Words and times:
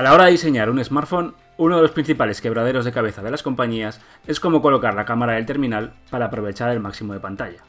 A 0.00 0.02
la 0.02 0.14
hora 0.14 0.24
de 0.24 0.30
diseñar 0.30 0.70
un 0.70 0.82
smartphone, 0.82 1.34
uno 1.58 1.76
de 1.76 1.82
los 1.82 1.90
principales 1.90 2.40
quebraderos 2.40 2.86
de 2.86 2.90
cabeza 2.90 3.20
de 3.20 3.30
las 3.30 3.42
compañías 3.42 4.00
es 4.26 4.40
cómo 4.40 4.62
colocar 4.62 4.94
la 4.94 5.04
cámara 5.04 5.34
del 5.34 5.44
terminal 5.44 5.92
para 6.08 6.24
aprovechar 6.24 6.70
el 6.70 6.80
máximo 6.80 7.12
de 7.12 7.20
pantalla. 7.20 7.62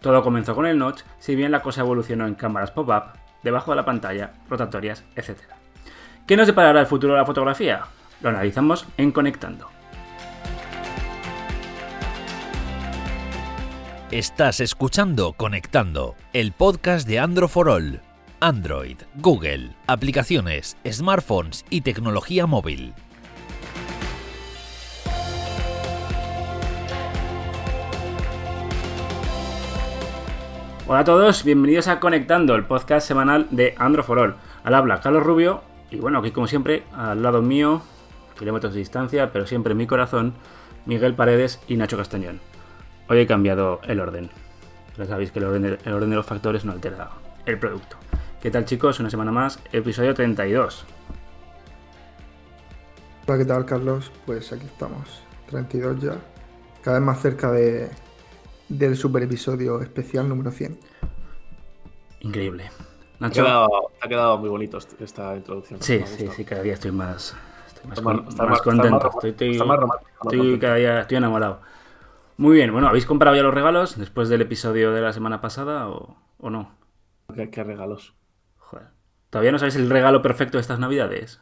Todo 0.00 0.22
comenzó 0.22 0.54
con 0.54 0.64
el 0.64 0.78
notch, 0.78 1.02
si 1.18 1.36
bien 1.36 1.52
la 1.52 1.60
cosa 1.60 1.82
evolucionó 1.82 2.26
en 2.26 2.34
cámaras 2.34 2.70
pop-up, 2.70 3.12
debajo 3.42 3.72
de 3.72 3.76
la 3.76 3.84
pantalla, 3.84 4.32
rotatorias, 4.48 5.04
etc. 5.16 5.36
¿Qué 6.26 6.34
nos 6.34 6.46
deparará 6.46 6.80
el 6.80 6.86
futuro 6.86 7.12
de 7.12 7.18
la 7.18 7.26
fotografía? 7.26 7.82
Lo 8.22 8.30
analizamos 8.30 8.86
en 8.96 9.12
Conectando. 9.12 9.68
Estás 14.10 14.60
escuchando 14.60 15.34
Conectando, 15.34 16.14
el 16.32 16.52
podcast 16.52 17.06
de 17.06 17.18
Andro 17.18 17.50
All. 17.54 18.00
Android, 18.42 18.96
Google, 19.16 19.76
aplicaciones, 19.86 20.78
smartphones 20.90 21.62
y 21.68 21.82
tecnología 21.82 22.46
móvil. 22.46 22.94
Hola 30.86 31.00
a 31.00 31.04
todos, 31.04 31.44
bienvenidos 31.44 31.86
a 31.88 32.00
Conectando, 32.00 32.54
el 32.54 32.64
podcast 32.64 33.06
semanal 33.06 33.46
de 33.50 33.74
Andro 33.76 34.02
for 34.02 34.18
All. 34.18 34.36
Al 34.64 34.72
habla 34.72 35.00
Carlos 35.02 35.22
Rubio 35.22 35.62
y 35.90 35.96
bueno, 35.96 36.20
aquí 36.20 36.30
como 36.30 36.46
siempre, 36.46 36.84
al 36.94 37.22
lado 37.22 37.42
mío, 37.42 37.82
kilómetros 38.38 38.72
de 38.72 38.78
distancia, 38.78 39.32
pero 39.32 39.46
siempre 39.46 39.72
en 39.72 39.78
mi 39.78 39.86
corazón, 39.86 40.32
Miguel 40.86 41.12
Paredes 41.12 41.60
y 41.68 41.76
Nacho 41.76 41.98
Castañón. 41.98 42.40
Hoy 43.06 43.18
he 43.18 43.26
cambiado 43.26 43.80
el 43.82 44.00
orden. 44.00 44.30
Ya 44.96 45.04
sabéis 45.04 45.30
que 45.30 45.40
el 45.40 45.44
orden 45.44 46.10
de 46.10 46.16
los 46.16 46.24
factores 46.24 46.64
no 46.64 46.72
altera 46.72 47.10
el 47.44 47.58
producto. 47.58 47.98
¿Qué 48.40 48.50
tal 48.50 48.64
chicos? 48.64 48.98
Una 49.00 49.10
semana 49.10 49.30
más, 49.30 49.62
episodio 49.70 50.14
32. 50.14 50.86
Hola, 53.26 53.36
¿qué 53.36 53.44
tal 53.44 53.66
Carlos? 53.66 54.10
Pues 54.24 54.50
aquí 54.50 54.64
estamos, 54.64 55.22
32 55.50 56.00
ya, 56.00 56.14
cada 56.82 56.98
vez 56.98 57.06
más 57.06 57.20
cerca 57.20 57.52
de, 57.52 57.90
del 58.70 58.96
super 58.96 59.22
episodio 59.24 59.82
especial 59.82 60.26
número 60.26 60.50
100. 60.50 60.80
Increíble. 62.20 62.70
Te 63.18 63.26
ha, 63.26 63.30
quedado, 63.30 63.68
te 64.00 64.06
ha 64.06 64.08
quedado 64.08 64.38
muy 64.38 64.48
bonito 64.48 64.78
esta 64.78 65.36
introducción. 65.36 65.82
Sí, 65.82 66.00
sí, 66.06 66.26
sí, 66.34 66.44
cada 66.46 66.62
día 66.62 66.72
estoy 66.72 66.92
más, 66.92 67.36
estoy 67.66 67.88
más, 67.90 68.00
con, 68.00 68.24
más, 68.24 68.36
más 68.38 68.62
contento. 68.62 69.04
Más 69.04 69.14
estoy, 69.16 69.30
estoy, 69.32 69.50
estoy 70.22 70.58
cada 70.58 70.76
día 70.76 71.00
estoy 71.02 71.18
enamorado. 71.18 71.60
Muy 72.38 72.56
bien, 72.56 72.72
bueno, 72.72 72.88
¿habéis 72.88 73.04
comprado 73.04 73.36
ya 73.36 73.42
los 73.42 73.52
regalos 73.52 73.98
después 73.98 74.30
del 74.30 74.40
episodio 74.40 74.92
de 74.92 75.02
la 75.02 75.12
semana 75.12 75.42
pasada 75.42 75.90
o, 75.90 76.16
o 76.38 76.48
no? 76.48 76.70
¿Qué, 77.34 77.50
¿Qué, 77.50 77.62
regalos? 77.62 78.14
Joder. 78.70 78.86
¿Todavía 79.30 79.50
no 79.50 79.58
sabéis 79.58 79.74
el 79.74 79.90
regalo 79.90 80.22
perfecto 80.22 80.56
de 80.58 80.62
estas 80.62 80.78
navidades? 80.78 81.40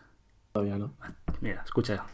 Todavía 0.52 0.78
no. 0.78 0.94
Mira, 1.42 1.62
escucha. 1.62 2.06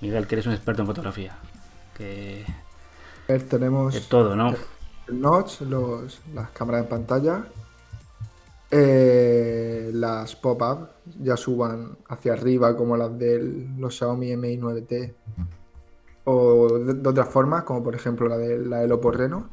Miguel, 0.00 0.26
que 0.26 0.36
eres 0.36 0.46
un 0.46 0.52
experto 0.52 0.82
en 0.82 0.86
fotografía. 0.86 1.36
Que. 1.96 2.44
A 3.28 3.32
ver, 3.32 3.48
tenemos. 3.48 3.94
De 3.94 4.00
todo, 4.00 4.36
¿no? 4.36 4.54
Notch, 5.20 5.62
los, 5.62 6.20
las 6.34 6.50
cámaras 6.50 6.82
de 6.82 6.88
pantalla, 6.88 7.44
eh, 8.70 9.90
las 9.92 10.34
pop-up 10.36 10.88
ya 11.20 11.36
suban 11.36 11.96
hacia 12.08 12.32
arriba 12.32 12.76
como 12.76 12.96
las 12.96 13.18
de 13.18 13.68
los 13.76 13.96
Xiaomi 13.96 14.36
Mi 14.36 14.56
9T 14.56 15.14
o 16.24 16.78
de, 16.78 16.94
de 16.94 17.08
otras 17.08 17.28
formas, 17.28 17.64
como 17.64 17.82
por 17.82 17.94
ejemplo 17.94 18.28
la 18.28 18.38
de 18.38 18.58
la 18.58 18.78
del 18.78 18.92
Oppo 18.92 19.10
Reno. 19.10 19.50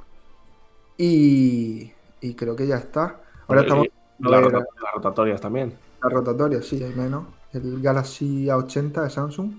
Y, 0.98 1.92
y 2.22 2.34
creo 2.34 2.56
que 2.56 2.68
ya 2.68 2.78
está. 2.78 3.22
Ahora 3.48 3.62
estamos. 3.62 3.88
Las 4.20 4.44
rota, 4.44 4.60
la 4.60 4.92
rotatorias 4.94 5.40
también. 5.40 5.74
Las 6.04 6.12
rotatorias, 6.12 6.66
sí, 6.66 6.84
hay 6.84 6.94
menos. 6.94 7.26
El 7.54 7.82
Galaxy 7.82 8.46
A80 8.48 9.04
de 9.04 9.10
Samsung 9.10 9.52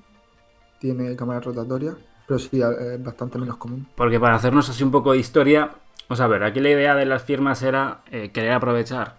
tiene 0.79 1.17
cámara 1.17 1.41
rotatoria, 1.41 1.97
pero 2.27 2.39
sí, 2.39 2.61
es 2.61 3.03
bastante 3.03 3.39
menos 3.39 3.57
común. 3.57 3.89
Porque 3.97 4.21
para 4.21 4.37
hacernos 4.37 4.69
así 4.69 4.85
un 4.85 4.91
poco 4.91 5.13
de 5.13 5.19
historia, 5.19 5.71
vamos 6.11 6.21
a 6.23 6.27
ver, 6.27 6.43
aquí 6.43 6.59
la 6.59 6.71
idea 6.71 6.97
de 6.97 7.07
las 7.07 7.23
firmas 7.23 7.63
era 7.63 8.01
eh, 8.11 8.31
querer 8.33 8.51
aprovechar 8.51 9.15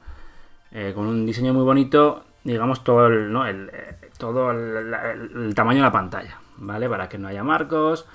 eh, 0.73 0.91
con 0.93 1.07
un 1.07 1.25
diseño 1.25 1.53
muy 1.53 1.63
bonito, 1.63 2.25
digamos, 2.43 2.83
todo 2.83 3.07
el, 3.07 3.31
¿no? 3.31 3.45
el, 3.45 3.69
eh, 3.71 3.95
todo 4.17 4.51
el, 4.51 5.55
tamaño 5.55 5.77
de 5.77 5.83
la 5.83 5.91
pantalla, 5.93 6.39
¿vale? 6.57 6.89
Para 6.89 7.07
que 7.07 7.17
no 7.17 7.29
haya 7.29 7.45
marcos, 7.45 8.05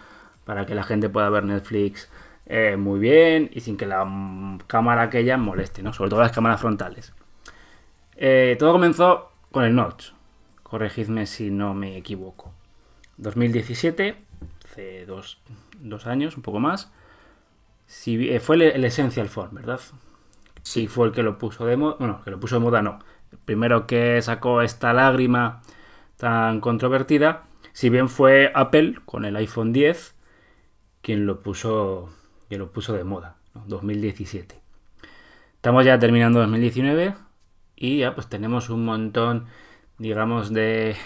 para 0.44 0.66
que 0.66 0.74
la 0.74 0.82
gente 0.82 1.08
pueda 1.08 1.30
ver 1.30 1.44
Netflix 1.44 2.10
muy 2.76 3.00
bien 3.00 3.50
y 3.52 3.62
sin 3.62 3.78
que 3.78 3.86
la 3.86 4.06
cámara 4.66 5.02
aquella 5.02 5.38
moleste, 5.38 5.82
¿no? 5.82 5.94
Sobre 5.94 6.10
todo 6.10 6.20
las 6.20 6.32
cámaras 6.32 6.60
frontales. 6.60 7.14
Todo 8.58 8.72
comenzó 8.72 9.32
con 9.50 9.64
el 9.64 9.74
notch, 9.74 10.10
corregidme 10.62 11.24
si 11.24 11.50
no 11.50 11.72
me 11.72 11.96
equivoco. 11.96 12.52
2017, 13.16 14.16
hace 14.66 15.06
dos 15.06 16.06
años, 16.06 16.36
un 16.36 16.42
poco 16.42 16.60
más. 16.60 16.92
Si, 17.86 18.28
eh, 18.28 18.40
fue 18.40 18.56
el, 18.56 18.62
el, 18.62 18.84
Essential 18.84 19.28
Phone, 19.28 19.50
¿verdad? 19.52 19.80
Sí, 20.62 20.88
fue 20.88 21.06
el 21.06 21.12
que 21.12 21.22
lo 21.22 21.38
puso 21.38 21.66
de 21.66 21.76
moda. 21.76 21.96
Bueno, 21.98 22.22
que 22.24 22.30
lo 22.30 22.40
puso 22.40 22.56
de 22.56 22.60
moda, 22.60 22.82
no. 22.82 22.98
El 23.32 23.38
primero 23.38 23.86
que 23.86 24.20
sacó 24.22 24.62
esta 24.62 24.92
lágrima 24.92 25.62
tan 26.16 26.60
controvertida, 26.60 27.44
si 27.72 27.90
bien 27.90 28.08
fue 28.08 28.50
Apple 28.54 28.96
con 29.04 29.24
el 29.24 29.36
iPhone 29.36 29.72
10 29.72 30.14
quien 31.06 31.24
lo 31.24 31.40
puso, 31.40 32.08
quien 32.48 32.60
lo 32.60 32.72
puso 32.72 32.92
de 32.92 33.04
moda, 33.04 33.36
¿no? 33.54 33.62
2017. 33.68 34.60
Estamos 35.54 35.84
ya 35.84 36.00
terminando 36.00 36.40
2019 36.40 37.14
y 37.76 37.98
ya 37.98 38.14
pues 38.14 38.28
tenemos 38.28 38.70
un 38.70 38.84
montón, 38.84 39.46
digamos, 39.98 40.52
de 40.52 40.96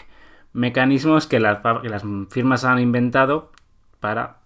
mecanismos 0.54 1.26
que 1.26 1.38
las, 1.38 1.58
que 1.82 1.88
las 1.90 2.02
firmas 2.30 2.64
han 2.64 2.78
inventado 2.78 3.52
para 4.00 4.39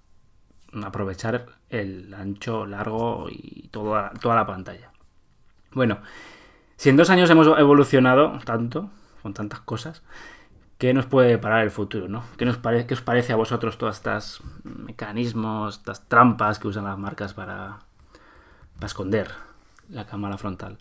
aprovechar 0.82 1.46
el 1.68 2.12
ancho, 2.14 2.66
largo 2.66 3.26
y 3.30 3.68
toda, 3.68 4.12
toda 4.20 4.34
la 4.34 4.46
pantalla. 4.46 4.90
Bueno, 5.72 5.98
si 6.76 6.88
en 6.90 6.96
dos 6.96 7.10
años 7.10 7.30
hemos 7.30 7.46
evolucionado 7.58 8.38
tanto, 8.44 8.90
con 9.22 9.34
tantas 9.34 9.60
cosas, 9.60 10.02
¿qué 10.78 10.94
nos 10.94 11.06
puede 11.06 11.38
parar 11.38 11.62
el 11.64 11.70
futuro? 11.70 12.08
¿no? 12.08 12.24
¿Qué, 12.36 12.44
nos 12.44 12.56
pare 12.56 12.86
¿Qué 12.86 12.94
os 12.94 13.02
parece 13.02 13.32
a 13.32 13.36
vosotros 13.36 13.78
todas 13.78 13.96
estas 13.96 14.40
mecanismos, 14.64 15.78
estas 15.78 16.08
trampas 16.08 16.58
que 16.58 16.68
usan 16.68 16.84
las 16.84 16.98
marcas 16.98 17.34
para, 17.34 17.78
para 18.74 18.86
esconder 18.86 19.28
la 19.88 20.06
cámara 20.06 20.38
frontal? 20.38 20.78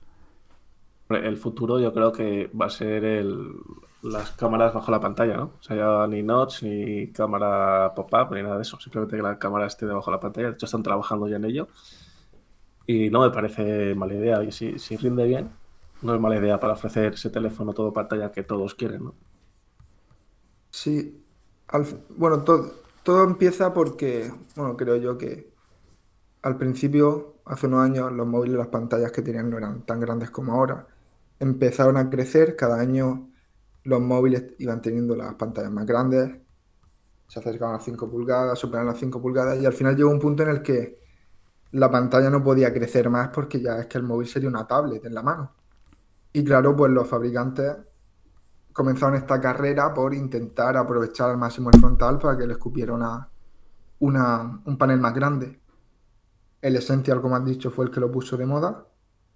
El 1.10 1.38
futuro 1.38 1.80
yo 1.80 1.94
creo 1.94 2.12
que 2.12 2.50
va 2.60 2.68
a 2.68 2.70
ser 2.70 3.04
el, 3.06 3.54
las 4.04 4.32
cámaras 4.32 4.74
bajo 4.74 4.92
la 4.92 5.00
pantalla, 5.00 5.38
¿no? 5.38 5.54
O 5.60 5.64
sea, 5.64 5.78
ya 5.78 6.08
ni 6.08 6.22
notch, 6.24 6.64
ni 6.64 7.12
cámara 7.14 7.94
pop-up, 7.96 8.34
ni 8.36 8.44
nada 8.44 8.58
de 8.58 8.64
eso. 8.64 8.78
Simplemente 8.80 9.16
que 9.16 9.24
la 9.24 9.40
cámara 9.40 9.66
esté 9.66 9.86
debajo 9.86 10.12
de 10.12 10.18
la 10.18 10.20
pantalla. 10.20 10.48
De 10.50 10.54
hecho, 10.56 10.66
están 10.66 10.84
trabajando 10.84 11.28
ya 11.28 11.38
en 11.38 11.46
ello. 11.46 11.70
Y 12.86 13.10
no 13.10 13.22
me 13.22 13.30
parece 13.32 13.96
mala 13.96 14.14
idea. 14.14 14.44
Y 14.44 14.52
si, 14.52 14.78
si 14.78 14.98
rinde 14.98 15.26
bien, 15.26 15.52
no 16.02 16.14
es 16.14 16.20
mala 16.20 16.36
idea 16.36 16.60
para 16.60 16.74
ofrecer 16.74 17.14
ese 17.14 17.30
teléfono 17.30 17.74
todo 17.74 17.94
pantalla 17.94 18.32
que 18.32 18.44
todos 18.44 18.76
quieren, 18.76 19.06
¿no? 19.06 19.16
Sí. 20.70 21.24
Bueno, 22.10 22.44
todo, 22.44 22.74
todo 23.04 23.24
empieza 23.24 23.74
porque, 23.74 24.34
bueno, 24.58 24.76
creo 24.76 24.98
yo 24.98 25.18
que 25.18 25.54
al 26.42 26.58
principio, 26.58 27.36
hace 27.46 27.68
unos 27.68 27.86
años, 27.86 28.12
los 28.12 28.28
móviles, 28.28 28.58
las 28.58 28.68
pantallas 28.68 29.14
que 29.14 29.22
tenían 29.22 29.50
no 29.50 29.58
eran 29.58 29.86
tan 29.86 30.02
grandes 30.02 30.30
como 30.30 30.54
ahora. 30.54 30.88
Empezaron 31.40 31.96
a 31.96 32.10
crecer, 32.10 32.58
cada 32.58 32.82
año 32.82 33.30
los 33.84 34.02
móviles 34.02 34.46
iban 34.60 34.82
teniendo 34.82 35.16
las 35.16 35.34
pantallas 35.36 35.72
más 35.72 35.86
grandes, 35.86 36.32
se 37.28 37.40
acercaban 37.40 37.76
a 37.76 37.78
las 37.78 37.86
5 37.86 38.10
pulgadas, 38.10 38.60
superaban 38.60 38.88
las 38.88 39.00
5 39.00 39.22
pulgadas 39.22 39.60
y 39.60 39.66
al 39.66 39.74
final 39.74 39.96
llegó 39.96 40.12
un 40.12 40.20
punto 40.20 40.44
en 40.44 40.50
el 40.50 40.62
que 40.62 41.00
la 41.72 41.90
pantalla 41.90 42.30
no 42.30 42.44
podía 42.44 42.72
crecer 42.72 43.10
más 43.10 43.30
porque 43.30 43.60
ya 43.60 43.80
es 43.80 43.88
que 43.88 43.98
el 43.98 44.04
móvil 44.04 44.28
sería 44.28 44.48
una 44.48 44.68
tablet 44.68 45.04
en 45.06 45.14
la 45.14 45.24
mano. 45.24 45.52
Y 46.32 46.44
claro, 46.44 46.76
pues 46.76 46.92
los 46.92 47.08
fabricantes 47.08 47.76
comenzaron 48.72 49.16
esta 49.16 49.40
carrera 49.42 49.94
por 49.94 50.14
intentar 50.14 50.78
aprovechar 50.78 51.30
al 51.30 51.38
máximo 51.38 51.70
el 51.72 51.80
frontal 51.80 52.20
para 52.20 52.38
que 52.38 52.48
les 52.48 52.58
cupiera 52.58 52.94
una, 52.94 54.62
un 54.66 54.78
panel 54.78 55.00
más 55.00 55.14
grande. 55.14 55.60
El 56.62 56.76
Essential, 56.76 57.22
como 57.22 57.36
has 57.36 57.46
dicho, 57.46 57.72
fue 57.72 57.86
el 57.86 57.92
que 57.92 58.00
lo 58.00 58.12
puso 58.12 58.38
de 58.38 58.46
moda, 58.46 58.88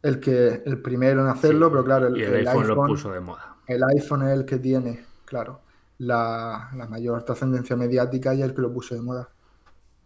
el 0.01 0.19
que 0.19 0.63
el 0.65 0.81
primero 0.81 1.21
en 1.21 1.27
hacerlo, 1.27 1.69
pero 1.69 1.83
claro, 1.83 2.07
el, 2.07 2.47
iPhone, 2.47 2.67
lo 2.67 2.85
puso 2.85 3.11
de 3.11 3.19
moda. 3.19 3.56
El 3.67 3.83
iPhone 3.83 4.23
es 4.23 4.29
el 4.29 4.45
que 4.45 4.57
tiene, 4.57 5.05
claro, 5.25 5.61
la, 5.99 6.71
la 6.75 6.87
mayor 6.87 7.23
trascendencia 7.23 7.75
mediática 7.75 8.33
y 8.33 8.41
el 8.41 8.53
que 8.53 8.61
lo 8.61 8.73
puso 8.73 8.95
de 8.95 9.01
moda. 9.01 9.29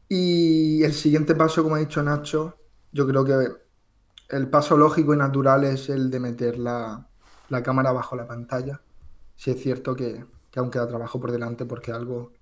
Y 0.09 0.83
el 0.83 0.93
siguiente 0.93 1.35
paso, 1.35 1.63
como 1.63 1.75
ha 1.75 1.79
dicho 1.79 2.03
Nacho, 2.03 2.57
yo 2.91 3.07
creo 3.07 3.23
que 3.23 3.47
el 4.31 4.49
paso 4.49 4.77
lógico 4.77 5.13
y 5.13 5.17
natural 5.17 5.63
es 5.65 5.89
el 5.89 6.09
de 6.09 6.19
meter 6.19 6.57
la, 6.57 7.07
cámara 7.63 7.91
bajo 7.91 8.15
la 8.15 8.27
pantalla. 8.27 8.81
Si 9.35 9.51
es 9.51 9.61
cierto 9.61 9.95
que, 9.95 10.25
aún 10.55 10.71
queda 10.71 10.87
trabajo 10.87 11.19
por 11.19 11.31
delante 11.31 11.65
porque 11.65 11.91
algo 11.91 12.33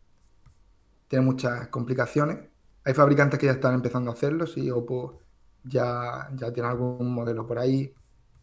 tiene 1.07 1.25
muchas 1.25 1.68
complicaciones. 1.69 2.39
Hay 2.86 2.94
fabricantes 2.94 3.39
que 3.39 3.48
ya 3.48 3.54
están 3.54 3.75
empezando 3.75 4.12
a 4.12 4.13
hacerlo, 4.13 4.48
si 4.48 4.69
Oppo 4.72 5.19
ya, 5.63 6.30
ya 6.36 6.51
tiene 6.54 6.69
algún 6.69 7.13
modelo 7.13 7.45
por 7.45 7.60
ahí, 7.60 7.94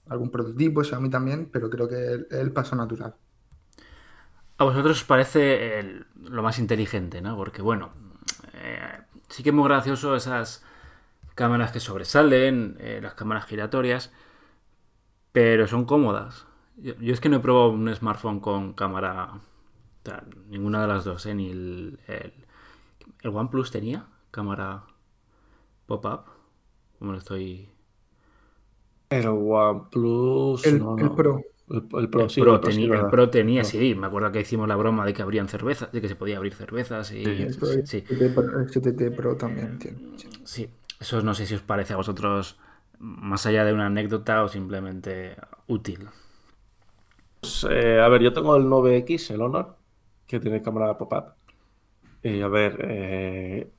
algún 0.08 0.31
prototipo, 0.31 0.82
a 0.93 1.00
mí 1.00 1.11
también, 1.11 1.49
pero 1.53 1.70
creo 1.70 1.88
que 1.88 2.14
es 2.14 2.26
el, 2.31 2.53
paso 2.53 2.76
natural. 2.76 3.14
A 4.58 4.64
vosotros 4.64 4.99
os 4.99 5.05
parece 5.05 6.05
lo 6.23 6.43
más 6.43 6.58
inteligente, 6.58 7.20
¿no? 7.20 7.37
Porque 7.37 7.62
bueno, 7.62 7.93
eh, 8.55 9.00
sí 9.29 9.43
que 9.43 9.50
es 9.50 9.55
muy 9.55 9.64
gracioso 9.64 10.17
esas 10.17 10.64
cámaras 11.35 11.73
que 11.73 11.81
sobresalen, 11.81 12.76
eh, 12.81 13.00
las 13.03 13.14
cámaras 13.14 13.47
giratorias, 13.47 14.12
pero 15.32 15.67
son 15.67 15.85
cómodas. 15.85 16.47
Yo, 16.76 16.94
es 17.00 17.20
que 17.20 17.29
no 17.29 17.37
he 17.37 17.41
probado 17.41 17.70
un 17.70 17.94
smartphone 17.94 18.41
con 18.41 18.73
cámara, 18.73 19.41
ninguna 20.49 20.82
de 20.82 20.88
las 20.88 21.05
dos, 21.05 21.26
¿eh? 21.26 21.35
ni 21.35 21.50
el, 21.50 21.99
el, 22.06 22.32
OnePlus 23.29 23.70
tenía 23.70 24.06
cámara 24.31 24.85
pop-up, 25.87 26.25
como 26.99 27.12
lo 27.12 27.19
estoy... 27.19 27.75
El 29.11 29.26
OnePlus... 29.26 30.67
El, 30.67 30.82
el 30.99 31.11
Pro. 31.12 31.43
El, 31.69 32.08
Pro, 32.08 32.29
sí, 32.29 32.41
Pro, 32.41 32.61
tenía, 32.61 32.94
el 32.94 33.06
Pro 33.08 33.29
tenía, 33.29 33.64
sí, 33.64 33.97
me 33.97 34.06
acuerdo 34.06 34.31
que 34.31 34.41
hicimos 34.41 34.69
la 34.69 34.76
broma 34.76 35.05
de 35.05 35.12
que 35.12 35.23
abrían 35.23 35.49
cervezas, 35.49 35.91
de 35.91 36.00
que 36.00 36.06
se 36.06 36.14
podía 36.14 36.37
abrir 36.37 36.55
cervezas 36.55 37.11
y... 37.11 37.25
Sí, 37.85 38.05
el 38.08 38.35
HTT 38.35 39.17
Pro 39.17 39.37
también 39.37 39.79
tiene. 39.79 39.99
Sí, 40.44 40.70
eso 41.00 41.23
no 41.23 41.35
sé 41.35 41.44
si 41.44 41.55
os 41.55 41.62
parece 41.62 41.94
a 41.94 41.97
vosotros 41.97 42.56
más 42.99 43.47
allá 43.47 43.64
de 43.64 43.73
una 43.73 43.87
anécdota 43.87 44.44
o 44.44 44.49
simplemente 44.49 45.37
útil. 45.67 46.08
Pues, 47.41 47.67
eh, 47.70 48.00
a 48.00 48.08
ver, 48.08 48.23
yo 48.23 48.32
tengo 48.32 48.56
el 48.56 48.64
9X, 48.64 49.35
el 49.35 49.43
Honor, 49.43 49.76
que 50.26 50.41
tiene 50.41 50.62
cámara 50.62 50.97
pop-up. 50.97 51.35
Y 52.23 52.41
a 52.41 52.49
ver, 52.49 52.76
eh, 52.81 53.70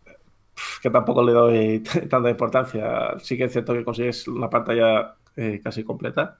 que 0.81 0.89
tampoco 0.89 1.23
le 1.23 1.33
doy 1.33 1.79
tanta 2.09 2.29
importancia. 2.29 3.17
Sí 3.19 3.37
que 3.37 3.45
es 3.45 3.51
cierto 3.51 3.73
que 3.73 3.83
consigues 3.85 4.27
una 4.27 4.49
pantalla 4.49 5.15
eh, 5.35 5.61
casi 5.63 5.83
completa 5.83 6.39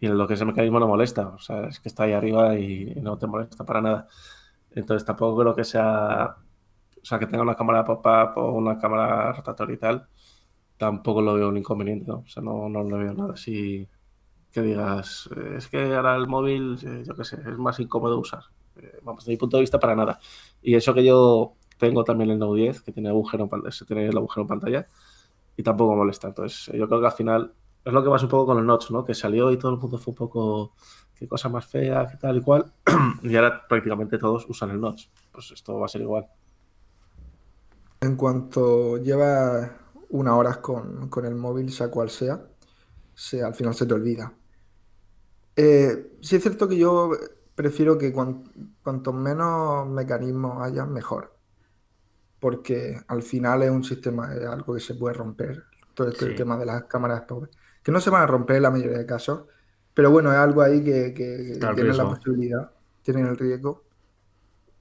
y 0.00 0.08
lo 0.08 0.26
que 0.28 0.34
ese 0.34 0.44
mecanismo 0.44 0.80
no 0.80 0.88
molesta. 0.88 1.28
O 1.28 1.38
sea, 1.38 1.66
es 1.68 1.80
que 1.80 1.88
está 1.88 2.04
ahí 2.04 2.12
arriba 2.12 2.58
y 2.58 2.94
no 3.02 3.18
te 3.18 3.26
molesta 3.26 3.64
para 3.64 3.80
nada. 3.80 4.08
Entonces 4.70 5.04
tampoco 5.06 5.40
creo 5.40 5.54
que 5.54 5.64
sea 5.64 6.36
o 7.06 7.08
sea, 7.08 7.20
que 7.20 7.26
tenga 7.26 7.42
una 7.44 7.54
cámara 7.54 7.84
pop-up 7.84 8.36
o 8.36 8.52
una 8.52 8.78
cámara 8.78 9.32
rotatoria 9.32 9.74
y 9.74 9.78
tal, 9.78 10.08
tampoco 10.76 11.22
lo 11.22 11.34
veo 11.34 11.48
un 11.48 11.56
inconveniente, 11.56 12.04
¿no? 12.08 12.18
O 12.18 12.26
sea, 12.26 12.42
no, 12.42 12.68
no 12.68 12.82
lo 12.82 12.98
veo 12.98 13.14
nada 13.14 13.34
así 13.34 13.88
que 14.50 14.62
digas, 14.62 15.28
eh, 15.36 15.54
es 15.58 15.68
que 15.68 15.94
ahora 15.94 16.16
el 16.16 16.26
móvil, 16.26 16.78
eh, 16.82 17.04
yo 17.06 17.14
qué 17.14 17.24
sé, 17.24 17.36
es 17.36 17.58
más 17.58 17.78
incómodo 17.78 18.18
usar. 18.18 18.42
Eh, 18.76 18.98
vamos, 19.04 19.22
desde 19.24 19.34
mi 19.34 19.36
punto 19.38 19.56
de 19.56 19.62
vista, 19.62 19.78
para 19.78 19.94
nada. 19.94 20.18
Y 20.62 20.74
eso 20.74 20.94
que 20.94 21.04
yo 21.04 21.54
tengo 21.78 22.04
también 22.04 22.30
el 22.30 22.38
Note 22.38 22.60
10, 22.60 22.82
que 22.82 22.92
tiene 22.92 23.08
agujero 23.08 23.48
en 23.50 23.86
tiene 23.86 24.06
el 24.06 24.16
agujero 24.16 24.42
en 24.42 24.48
pantalla, 24.48 24.86
y 25.56 25.62
tampoco 25.62 25.94
molesta. 25.94 26.28
Entonces, 26.28 26.74
yo 26.74 26.88
creo 26.88 27.00
que 27.00 27.06
al 27.06 27.12
final 27.12 27.54
es 27.84 27.92
lo 27.92 28.02
que 28.02 28.10
pasa 28.10 28.24
un 28.24 28.30
poco 28.30 28.46
con 28.46 28.58
el 28.58 28.66
Notch, 28.66 28.90
¿no? 28.90 29.04
Que 29.04 29.14
salió 29.14 29.50
y 29.52 29.58
todo 29.58 29.72
el 29.72 29.78
mundo 29.78 29.96
fue 29.98 30.10
un 30.10 30.16
poco, 30.16 30.74
qué 31.14 31.28
cosa 31.28 31.48
más 31.48 31.66
fea, 31.66 32.06
qué 32.10 32.16
tal 32.16 32.38
y 32.38 32.40
cual, 32.40 32.72
y 33.22 33.36
ahora 33.36 33.66
prácticamente 33.68 34.18
todos 34.18 34.44
usan 34.48 34.70
el 34.70 34.80
Notch. 34.80 35.06
Pues 35.32 35.52
esto 35.52 35.78
va 35.78 35.86
a 35.86 35.88
ser 35.88 36.02
igual. 36.02 36.26
En 38.00 38.16
cuanto 38.16 38.98
llevas 38.98 39.70
una 40.10 40.36
hora 40.36 40.60
con, 40.60 41.08
el 41.24 41.34
móvil, 41.36 41.72
sea 41.72 41.88
cual 41.88 42.10
sea, 42.10 42.44
se, 43.14 43.42
al 43.42 43.54
final 43.54 43.74
se 43.74 43.86
te 43.86 43.94
olvida. 43.94 44.32
Eh, 45.54 46.18
sí 46.20 46.36
es 46.36 46.42
cierto 46.42 46.68
que 46.68 46.76
yo 46.76 47.12
prefiero 47.54 47.96
que 47.96 48.12
cuanto 48.12 49.12
menos 49.12 49.86
mecanismos 49.88 50.60
haya, 50.60 50.84
mejor. 50.84 51.35
Porque 52.40 53.00
al 53.08 53.22
final 53.22 53.62
es 53.62 53.70
un 53.70 53.84
sistema, 53.84 54.34
es 54.34 54.46
algo 54.46 54.74
que 54.74 54.80
se 54.80 54.94
puede 54.94 55.14
romper. 55.14 55.64
Todo 55.94 56.08
este 56.08 56.34
tema 56.34 56.58
de 56.58 56.66
las 56.66 56.84
cámaras 56.84 57.24
que 57.82 57.90
no 57.90 58.00
se 58.00 58.10
van 58.10 58.22
a 58.22 58.26
romper 58.26 58.56
en 58.56 58.62
la 58.62 58.70
mayoría 58.70 58.98
de 58.98 59.06
casos. 59.06 59.44
Pero 59.94 60.10
bueno, 60.10 60.30
es 60.30 60.38
algo 60.38 60.60
ahí 60.60 60.84
que, 60.84 61.14
que 61.14 61.58
tienen 61.74 61.96
la 61.96 62.04
posibilidad, 62.04 62.70
tienen 63.02 63.26
el 63.26 63.36
riesgo. 63.36 63.84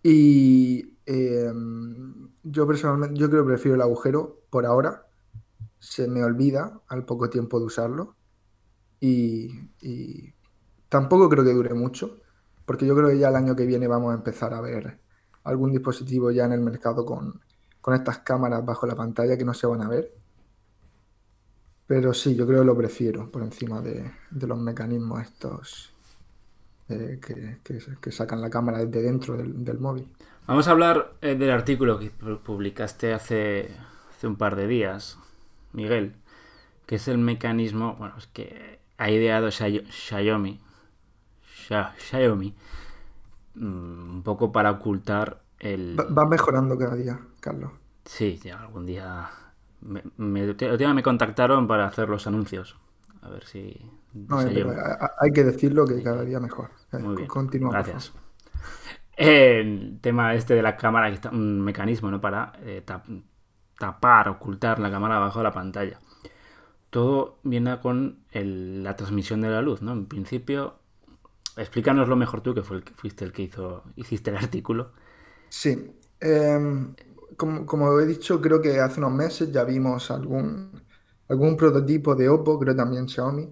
Y 0.03 0.97
em, 1.05 2.29
yo 2.43 2.67
personalmente, 2.67 3.19
yo 3.19 3.29
creo 3.29 3.43
que 3.43 3.53
prefiero 3.53 3.75
el 3.75 3.81
agujero 3.81 4.41
por 4.49 4.65
ahora. 4.65 5.07
Se 5.79 6.07
me 6.07 6.23
olvida 6.23 6.81
al 6.87 7.05
poco 7.05 7.29
tiempo 7.29 7.59
de 7.59 7.65
usarlo. 7.65 8.15
Y, 8.99 10.33
tampoco 10.89 11.29
creo 11.29 11.43
que 11.43 11.53
dure 11.53 11.73
mucho, 11.73 12.19
porque 12.65 12.85
yo 12.85 12.95
creo 12.95 13.09
que 13.09 13.19
ya 13.19 13.29
el 13.29 13.35
año 13.35 13.55
que 13.55 13.65
viene 13.65 13.87
vamos 13.87 14.11
a 14.11 14.15
empezar 14.15 14.53
a 14.53 14.61
ver 14.61 14.99
algún 15.45 15.71
dispositivo 15.71 16.31
ya 16.31 16.45
en 16.45 16.51
el 16.51 16.59
mercado 16.59 17.05
con, 17.05 17.39
estas 17.93 18.19
cámaras 18.19 18.65
bajo 18.65 18.87
la 18.87 18.95
pantalla 18.95 19.37
que 19.37 19.45
no 19.45 19.53
se 19.53 19.67
van 19.67 19.81
a 19.81 19.87
ver. 19.87 20.11
Pero 21.87 22.13
sí, 22.15 22.35
yo 22.35 22.47
creo 22.47 22.61
que 22.61 22.65
lo 22.65 22.75
prefiero 22.75 23.31
por 23.31 23.43
encima 23.43 23.79
de, 23.79 24.11
los 24.31 24.57
mecanismos 24.57 25.21
estos 25.21 25.93
eh, 26.89 27.19
que, 27.21 28.11
sacan 28.11 28.41
la 28.41 28.49
cámara 28.49 28.83
desde 28.83 29.03
dentro 29.03 29.37
del, 29.37 29.79
móvil. 29.79 30.11
Vamos 30.47 30.67
a 30.67 30.71
hablar 30.71 31.13
eh, 31.21 31.35
del 31.35 31.51
artículo 31.51 31.99
que 31.99 32.09
publicaste 32.09 33.13
hace, 33.13 33.69
hace 34.09 34.25
un 34.25 34.35
par 34.35 34.55
de 34.55 34.65
días, 34.65 35.19
Miguel, 35.73 36.15
que 36.87 36.95
es 36.95 37.07
el 37.07 37.19
mecanismo, 37.19 37.95
bueno, 37.99 38.15
es 38.17 38.25
que 38.27 38.79
ha 38.97 39.11
ideado 39.11 39.51
Xiaomi, 39.51 40.59
Xiaomi 41.99 42.55
un 43.57 44.21
poco 44.23 44.51
para 44.51 44.71
ocultar 44.71 45.41
el... 45.59 45.97
Va, 45.99 46.25
mejorando 46.25 46.77
cada 46.77 46.95
día, 46.95 47.19
Carlos. 47.39 47.71
Sí, 48.05 48.39
ya 48.43 48.59
algún 48.59 48.85
día... 48.85 49.29
Me, 49.81 50.01
me, 50.17 50.55
me 50.55 51.03
contactaron 51.03 51.67
para 51.67 51.85
hacer 51.85 52.09
los 52.09 52.25
anuncios. 52.25 52.75
A 53.21 53.29
ver 53.29 53.45
si, 53.45 53.79
no, 54.15 54.37
hay 54.37 55.31
que 55.33 55.43
decirlo 55.43 55.85
que 55.85 56.01
cada 56.01 56.23
día 56.23 56.39
mejor. 56.39 56.69
Eh, 56.93 56.99
Muy 56.99 57.15
bien. 57.17 57.69
Gracias. 57.69 58.13
El 59.17 59.99
tema 60.01 60.33
este 60.33 60.53
de 60.53 60.61
la 60.61 60.77
cámara, 60.77 61.09
que 61.09 61.15
está 61.15 61.29
un 61.31 61.61
mecanismo 61.61 62.09
¿no? 62.09 62.21
para 62.21 62.53
eh, 62.61 62.83
tapar, 63.77 64.29
ocultar 64.29 64.79
la 64.79 64.89
cámara 64.89 65.17
abajo 65.17 65.39
de 65.39 65.43
la 65.43 65.51
pantalla. 65.51 65.99
Todo 66.89 67.39
viene 67.43 67.77
con 67.81 68.19
la 68.31 68.95
transmisión 68.95 69.41
de 69.41 69.49
la 69.49 69.61
luz, 69.61 69.81
¿no? 69.81 69.91
En 69.91 70.05
principio, 70.05 70.79
explícanoslo 71.57 72.15
mejor 72.15 72.41
tú, 72.41 72.53
que 72.53 72.63
fuiste 72.63 73.25
el 73.25 73.31
que 73.31 73.43
hizo, 73.43 73.83
hiciste 73.95 74.29
el 74.31 74.37
artículo. 74.37 74.93
Sí. 75.49 75.91
Em, 76.19 76.95
como, 77.37 77.99
he 77.99 78.05
dicho, 78.05 78.41
creo 78.41 78.61
que 78.61 78.79
hace 78.79 78.99
unos 78.99 79.11
meses 79.11 79.51
ya 79.51 79.63
vimos 79.63 80.09
algún, 80.11 80.71
algún 81.27 81.57
prototipo 81.57 82.15
de 82.15 82.29
Oppo, 82.29 82.59
creo 82.59 82.75
también 82.75 83.07
Xiaomi, 83.07 83.49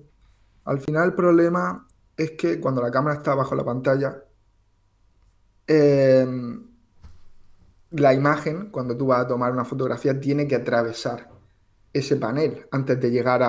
al 0.66 0.80
final 0.80 1.10
el 1.10 1.14
problema 1.16 1.88
es 2.18 2.32
que 2.32 2.60
cuando 2.60 2.82
la 2.82 2.92
cámara 2.92 3.18
está 3.18 3.36
bajo 3.36 3.56
la 3.56 3.66
pantalla, 3.66 4.24
em, 5.68 6.68
la 7.92 8.14
imagen, 8.14 8.70
cuando 8.72 8.98
tú 8.98 9.08
vas 9.08 9.22
a 9.26 9.28
tomar 9.28 9.52
una 9.52 9.66
fotografía, 9.66 10.20
tiene 10.20 10.48
que 10.48 10.56
atravesar 10.56 11.30
ese 11.94 12.18
panel 12.18 12.68
antes 12.72 13.00
de 13.00 13.12
llegar 13.12 13.44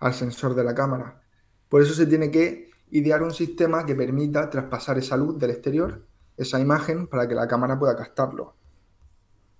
al 0.00 0.14
sensor 0.14 0.54
de 0.54 0.64
la 0.64 0.74
cámara. 0.74 1.22
Por 1.68 1.82
eso 1.82 1.94
se 1.94 2.06
tiene 2.06 2.30
que 2.30 2.73
idear 2.90 3.22
un 3.22 3.32
sistema 3.32 3.84
que 3.84 3.94
permita 3.94 4.50
traspasar 4.50 4.98
esa 4.98 5.16
luz 5.16 5.38
del 5.38 5.50
exterior, 5.50 6.02
esa 6.36 6.60
imagen, 6.60 7.06
para 7.06 7.28
que 7.28 7.34
la 7.34 7.48
cámara 7.48 7.78
pueda 7.78 7.96
captarlo. 7.96 8.54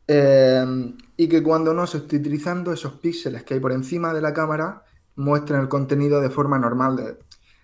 Em, 0.07 0.97
y 1.17 1.29
que 1.29 1.43
cuando 1.43 1.73
no 1.73 1.87
se 1.87 1.99
esté 1.99 2.17
utilizando 2.17 2.73
esos 2.73 2.95
píxeles 2.95 3.43
que 3.43 3.55
hay 3.55 3.61
por 3.61 3.73
encima 3.73 4.13
de 4.13 4.21
la 4.21 4.35
cámara, 4.35 4.85
muestren 5.17 5.61
el 5.61 5.69
contenido 5.69 6.21
de 6.21 6.31
forma 6.31 6.59
normal, 6.59 7.19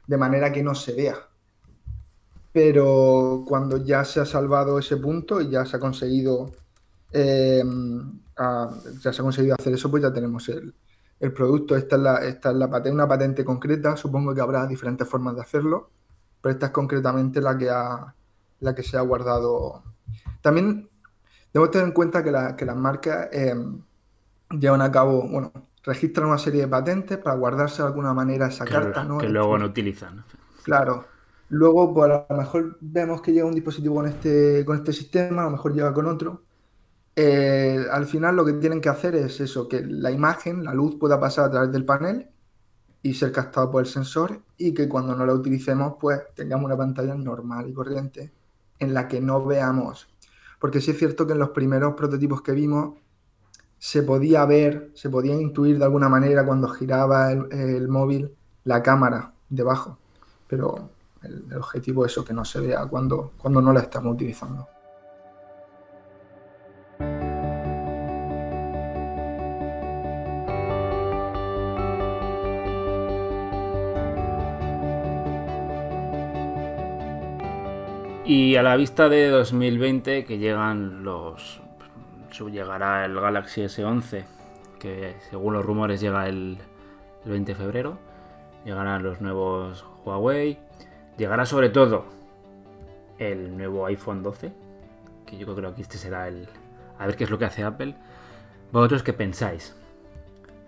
de, 0.06 0.16
manera 0.16 0.52
que 0.52 0.62
no 0.62 0.74
se 0.74 0.94
vea. 0.94 1.16
Pero 2.52 3.44
cuando 3.46 3.76
ya 3.84 4.04
se 4.04 4.20
ha 4.20 4.26
salvado 4.26 4.78
ese 4.78 4.96
punto 4.96 5.40
y 5.40 5.50
ya 5.50 5.64
se 5.66 5.76
ha 5.76 5.80
conseguido 5.80 6.50
eh, 7.12 7.62
ya 9.02 9.12
se 9.12 9.20
ha 9.20 9.24
conseguido 9.24 9.54
hacer 9.58 9.74
eso, 9.74 9.90
pues 9.90 10.02
ya 10.02 10.12
tenemos 10.12 10.48
el, 10.48 10.74
el 11.20 11.32
producto, 11.32 11.76
esta 11.76 11.96
es, 11.96 12.02
la, 12.02 12.16
esta 12.24 12.50
es 12.50 12.56
la 12.56 12.68
patente, 12.68 12.94
una 12.94 13.06
patente 13.06 13.44
concreta, 13.44 13.96
supongo 13.96 14.34
que 14.34 14.40
habrá 14.40 14.66
diferentes 14.66 15.06
formas 15.06 15.36
de 15.36 15.42
hacerlo, 15.42 15.90
pero 16.40 16.54
esta 16.54 16.66
es 16.66 16.72
concretamente 16.72 17.42
la 17.42 17.56
que, 17.58 17.68
ha, 17.68 18.14
la 18.60 18.74
que 18.74 18.82
se 18.82 18.96
ha 18.96 19.02
guardado. 19.02 19.82
También 20.40 20.88
debemos 21.52 21.70
tener 21.70 21.86
en 21.86 21.92
cuenta 21.92 22.24
que, 22.24 22.30
las 22.64 22.76
marcas 22.76 23.28
eh, 23.32 23.54
llevan 24.58 24.80
a 24.80 24.90
cabo, 24.90 25.28
bueno, 25.28 25.52
registran 25.84 26.28
una 26.28 26.38
serie 26.38 26.62
de 26.62 26.68
patentes 26.68 27.18
para 27.18 27.36
guardarse 27.36 27.82
de 27.82 27.88
alguna 27.88 28.14
manera 28.14 28.46
esa 28.46 28.64
carta, 28.64 29.04
¿no? 29.04 29.18
Que 29.18 29.28
luego 29.28 29.58
no 29.58 29.66
utilizan. 29.66 30.24
Claro. 30.62 31.04
Luego, 31.50 31.92
pues 31.92 32.10
a 32.10 32.26
lo 32.30 32.36
mejor 32.36 32.78
vemos 32.80 33.20
que 33.20 33.32
llega 33.32 33.44
un 33.44 33.54
dispositivo 33.54 33.96
con 33.96 34.06
este, 34.06 34.64
con 34.64 34.76
este 34.76 34.92
sistema, 34.92 35.42
a 35.42 35.44
lo 35.46 35.50
mejor 35.50 35.74
llega 35.74 35.92
con 35.92 36.06
otro. 36.06 36.42
Eh, 37.22 37.84
al 37.92 38.06
final 38.06 38.34
lo 38.34 38.46
que 38.46 38.54
tienen 38.54 38.80
que 38.80 38.88
hacer 38.88 39.14
es 39.14 39.40
eso, 39.40 39.68
que 39.68 39.82
la 39.82 40.10
imagen, 40.10 40.64
la 40.64 40.72
luz 40.72 40.96
pueda 40.98 41.20
pasar 41.20 41.44
a 41.44 41.50
través 41.50 41.70
del 41.70 41.84
panel 41.84 42.30
y 43.02 43.12
ser 43.12 43.30
captado 43.30 43.70
por 43.70 43.82
el 43.82 43.86
sensor 43.86 44.40
y 44.56 44.72
que 44.72 44.88
cuando 44.88 45.14
no 45.14 45.26
la 45.26 45.34
utilicemos 45.34 45.96
pues 46.00 46.18
tengamos 46.34 46.64
una 46.64 46.78
pantalla 46.78 47.14
normal 47.14 47.68
y 47.68 47.74
corriente 47.74 48.32
en 48.78 48.94
la 48.94 49.06
que 49.06 49.20
no 49.20 49.44
veamos. 49.44 50.08
Porque 50.58 50.80
sí 50.80 50.92
es 50.92 50.98
cierto 50.98 51.26
que 51.26 51.34
en 51.34 51.40
los 51.40 51.50
primeros 51.50 51.92
prototipos 51.92 52.40
que 52.40 52.52
vimos 52.52 52.94
se 53.78 54.02
podía 54.02 54.46
ver, 54.46 54.90
se 54.94 55.10
podía 55.10 55.34
intuir 55.34 55.78
de 55.78 55.84
alguna 55.84 56.08
manera 56.08 56.46
cuando 56.46 56.68
giraba 56.68 57.32
el, 57.32 57.86
móvil 57.88 58.34
la 58.64 58.82
cámara 58.82 59.34
debajo. 59.50 59.98
Pero 60.48 60.88
el, 61.22 61.44
el, 61.50 61.56
objetivo 61.58 62.06
es 62.06 62.12
eso, 62.12 62.24
que 62.24 62.32
no 62.32 62.46
se 62.46 62.60
vea 62.60 62.86
cuando, 62.86 63.32
cuando 63.36 63.60
no 63.60 63.74
la 63.74 63.80
estamos 63.80 64.14
utilizando. 64.14 64.66
Y 78.32 78.54
a 78.54 78.62
la 78.62 78.76
vista 78.76 79.08
de 79.08 79.28
2020 79.28 80.24
que 80.24 80.38
llegan 80.38 81.02
los... 81.02 81.60
Llegará 82.52 83.04
el 83.04 83.18
Galaxy 83.18 83.62
S11, 83.62 84.24
que 84.78 85.16
según 85.28 85.54
los 85.54 85.64
rumores 85.64 86.00
llega 86.00 86.28
el, 86.28 86.58
20 87.24 87.52
de 87.52 87.58
febrero. 87.58 87.98
Llegarán 88.64 89.02
los 89.02 89.20
nuevos 89.20 89.84
Huawei. 90.04 90.60
Llegará 91.18 91.44
sobre 91.44 91.70
todo 91.70 92.04
el 93.18 93.56
nuevo 93.56 93.86
iPhone 93.86 94.22
12, 94.22 94.52
que 95.26 95.36
yo 95.36 95.52
creo 95.56 95.74
que 95.74 95.82
este 95.82 95.98
será 95.98 96.28
el... 96.28 96.46
A 97.00 97.06
ver 97.06 97.16
qué 97.16 97.24
es 97.24 97.30
lo 97.30 97.38
que 97.40 97.46
hace 97.46 97.64
Apple. 97.64 97.96
¿Vosotros 98.70 99.02
qué 99.02 99.12
pensáis? 99.12 99.74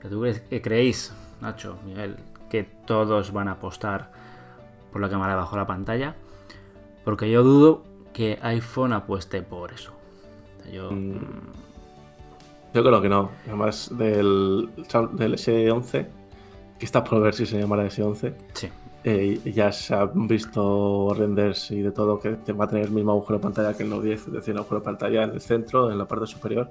¿Tú 0.03 0.27
creéis, 0.65 1.15
Nacho, 1.41 1.79
Miguel, 1.85 2.17
que 2.51 2.65
todos 2.65 3.33
van 3.33 3.47
a 3.47 3.53
apostar 3.53 4.11
por 4.91 5.01
la 5.01 5.09
cámara 5.09 5.37
bajo 5.37 5.57
la 5.57 5.69
pantalla? 5.69 6.17
Porque 7.05 7.31
yo 7.31 7.43
dudo 7.43 7.83
que 8.13 8.39
iPhone 8.43 8.93
apueste 8.93 9.43
por 9.43 9.73
eso. 9.73 9.93
yo... 10.73 10.91
Mm, 10.91 11.21
yo 12.75 12.83
creo 12.83 13.03
que 13.03 13.09
no. 13.09 13.31
Además 13.47 13.91
del, 13.97 14.71
del 15.13 15.35
S11, 15.35 16.07
que 16.79 16.87
está 16.87 17.05
por 17.05 17.21
ver 17.21 17.35
si 17.35 17.45
se 17.45 17.59
llamará 17.59 17.85
S11. 17.85 18.35
Sí. 18.55 18.69
Eh, 19.05 19.41
ya 19.53 19.73
se 19.73 19.95
han 19.95 20.29
visto 20.29 21.13
renders 21.13 21.73
y 21.73 21.83
de 21.83 21.91
todo 21.91 22.21
que 22.21 22.53
va 22.53 22.67
a 22.67 22.69
tener 22.69 22.85
el 22.85 22.93
mismo 22.93 23.11
agujero 23.11 23.39
de 23.39 23.43
pantalla 23.43 23.77
que 23.77 23.83
el 23.83 23.91
Note 23.91 24.07
10, 24.07 24.27
es 24.29 24.33
decir, 24.33 24.55
un 24.55 24.61
agujero 24.61 24.81
de 24.81 24.85
pantalla 24.85 25.25
en 25.25 25.31
el 25.31 25.41
centro, 25.41 25.91
en 25.91 25.99
la 25.99 26.07
parte 26.07 26.27
superior. 26.27 26.71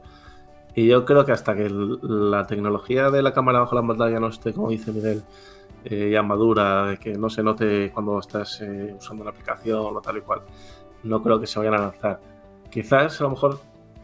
Y 0.74 0.88
yo 0.88 1.04
creo 1.06 1.26
que 1.26 1.34
hasta 1.34 1.56
que 1.56 1.70
la 1.70 2.48
tecnología 2.48 3.10
de 3.10 3.22
la 3.22 3.34
cámara 3.34 3.60
bajo 3.60 3.76
la 3.76 3.86
pantalla 3.86 4.20
no 4.20 4.28
esté, 4.28 4.54
como 4.54 4.70
dice 4.70 4.92
Miguel, 4.92 5.22
eh, 5.84 6.10
ya 6.12 6.22
madura, 6.22 6.98
que 7.02 7.14
no 7.14 7.30
se 7.30 7.44
note 7.44 7.92
cuando 7.94 8.20
estás 8.20 8.62
eh, 8.62 8.96
usando 8.98 9.24
una 9.24 9.32
aplicación 9.32 9.96
o 9.96 10.02
tal 10.02 10.18
y 10.18 10.22
cual. 10.22 10.42
No 11.04 11.22
creo 11.22 11.40
que 11.40 11.48
se 11.48 11.60
vayan 11.60 11.74
a 11.74 11.80
lanzar. 11.80 12.20
Quizás 12.70 13.20
a 13.20 13.24
lo 13.26 13.32
mejor 13.32 13.60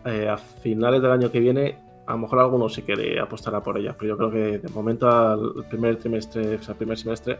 eh, 0.06 0.28
a 0.28 0.38
finales 0.38 1.02
del 1.02 1.12
año 1.12 1.32
que 1.32 1.40
viene, 1.40 1.78
a 2.06 2.14
lo 2.14 2.20
mejor 2.20 2.40
alguno 2.40 2.68
se 2.68 2.84
quiere 2.84 3.20
apostar 3.20 3.62
por 3.64 3.78
ellas, 3.78 3.96
pero 3.98 4.10
yo 4.10 4.18
creo 4.18 4.32
que 4.32 4.58
de 4.58 4.70
momento 4.70 5.10
al 5.10 5.66
primer 5.70 5.98
trimestre, 5.98 6.56
o 6.56 6.62
sea, 6.62 6.76
primer 6.76 6.98
semestre, 6.98 7.40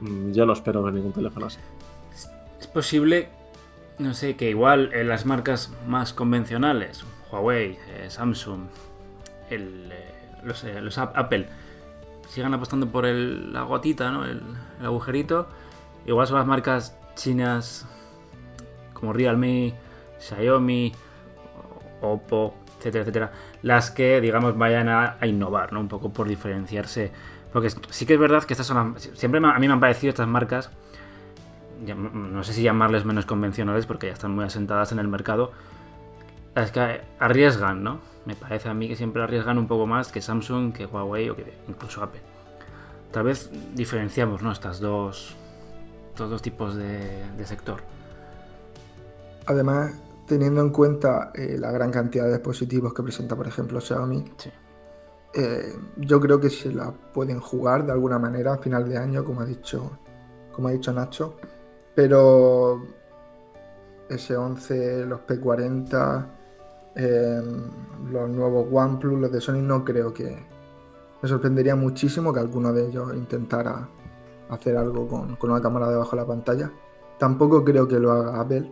mm, 0.00 0.32
yo 0.32 0.46
no 0.46 0.54
espero 0.54 0.82
ver 0.82 0.94
ningún 0.94 1.12
teléfono 1.12 1.46
así. 1.46 1.58
Es 2.58 2.66
posible, 2.68 3.28
no 3.98 4.14
sé, 4.14 4.36
que 4.36 4.48
igual 4.48 4.90
en 4.94 5.08
las 5.08 5.26
marcas 5.26 5.72
más 5.86 6.12
convencionales, 6.12 7.04
Huawei, 7.30 7.78
Samsung, 8.08 8.66
el, 9.50 9.92
los, 10.44 10.64
los 10.64 10.98
Apple, 10.98 11.48
sigan 12.28 12.54
apostando 12.54 12.88
por 12.88 13.06
el, 13.06 13.52
la 13.52 13.62
gotita, 13.62 14.10
¿no? 14.10 14.24
El, 14.24 14.42
agujerito. 14.82 15.48
Igual 16.06 16.26
son 16.26 16.38
las 16.38 16.46
marcas 16.46 16.96
chinas 17.14 17.86
como 18.92 19.12
Realme, 19.12 19.74
Xiaomi, 20.18 20.92
Oppo, 22.00 22.54
etcétera, 22.78 23.02
etcétera, 23.02 23.32
las 23.62 23.90
que, 23.90 24.20
digamos, 24.20 24.56
vayan 24.56 24.88
a, 24.88 25.16
innovar, 25.22 25.72
¿no? 25.72 25.80
Un 25.80 25.88
poco 25.88 26.12
por 26.12 26.28
diferenciarse. 26.28 27.10
Porque 27.52 27.70
sí 27.90 28.06
que 28.06 28.14
es 28.14 28.20
verdad 28.20 28.44
que 28.44 28.52
estas 28.52 28.66
son 28.66 28.94
las, 28.94 29.02
Siempre 29.14 29.40
a 29.42 29.58
mí 29.58 29.66
me 29.66 29.72
han 29.72 29.80
parecido 29.80 30.10
estas 30.10 30.28
marcas, 30.28 30.70
no 31.86 32.42
sé 32.42 32.52
si 32.52 32.62
llamarles 32.62 33.04
menos 33.04 33.26
convencionales 33.26 33.86
porque 33.86 34.06
ya 34.06 34.12
están 34.12 34.34
muy 34.34 34.44
asentadas 34.44 34.92
en 34.92 34.98
el 34.98 35.08
mercado, 35.08 35.52
las 36.56 36.72
que 36.72 37.02
arriesgan, 37.18 37.84
¿no? 37.84 38.00
Me 38.24 38.34
parece 38.34 38.70
a 38.70 38.74
mí 38.74 38.88
que 38.88 38.96
siempre 38.96 39.22
arriesgan 39.22 39.58
un 39.58 39.68
poco 39.68 39.86
más 39.86 40.10
que 40.10 40.22
Samsung, 40.22 40.72
que 40.72 40.86
Huawei 40.86 41.28
o 41.28 41.36
que 41.36 41.52
incluso 41.68 42.02
Apple. 42.02 42.22
Tal 43.12 43.24
vez 43.24 43.50
diferenciamos 43.74 44.42
¿no? 44.42 44.50
estas 44.50 44.80
dos, 44.80 45.36
estos 46.08 46.30
dos 46.30 46.40
tipos 46.40 46.74
de, 46.74 47.44
sector. 47.44 47.82
Además, 49.44 49.92
teniendo 50.26 50.62
en 50.62 50.70
cuenta 50.70 51.30
eh, 51.34 51.56
la 51.58 51.70
gran 51.70 51.90
cantidad 51.90 52.24
de 52.24 52.32
dispositivos 52.32 52.94
que 52.94 53.02
presenta, 53.02 53.36
por 53.36 53.46
ejemplo, 53.46 53.78
Xiaomi, 53.78 54.24
eh, 55.34 55.74
yo 55.98 56.18
creo 56.20 56.40
que 56.40 56.48
se 56.48 56.72
la 56.72 56.90
pueden 56.90 57.38
jugar 57.38 57.84
de 57.84 57.92
alguna 57.92 58.18
manera 58.18 58.54
a 58.54 58.58
final 58.58 58.88
de 58.88 58.96
año, 58.96 59.24
como 59.24 59.42
ha 59.42 59.44
dicho, 59.44 59.98
como 60.52 60.68
ha 60.68 60.72
dicho 60.72 60.90
Nacho. 60.90 61.36
Pero 61.94 62.82
S11, 64.08 65.04
los 65.06 65.20
P40, 65.20 66.35
los 66.96 68.30
nuevos 68.30 68.66
OnePlus, 68.72 69.20
los 69.20 69.32
de 69.32 69.40
Sony, 69.40 69.62
no 69.62 69.84
creo 69.84 70.12
que. 70.12 70.44
Me 71.22 71.28
sorprendería 71.28 71.74
muchísimo 71.74 72.32
que 72.32 72.40
alguno 72.40 72.72
de 72.72 72.88
ellos 72.88 73.14
intentara 73.14 73.88
hacer 74.50 74.76
algo 74.76 75.08
con, 75.08 75.36
una 75.40 75.60
cámara 75.60 75.88
debajo 75.88 76.10
de 76.10 76.22
la 76.22 76.26
pantalla. 76.26 76.70
Tampoco 77.18 77.64
creo 77.64 77.88
que 77.88 77.98
lo 77.98 78.12
haga 78.12 78.40
Apple, 78.40 78.70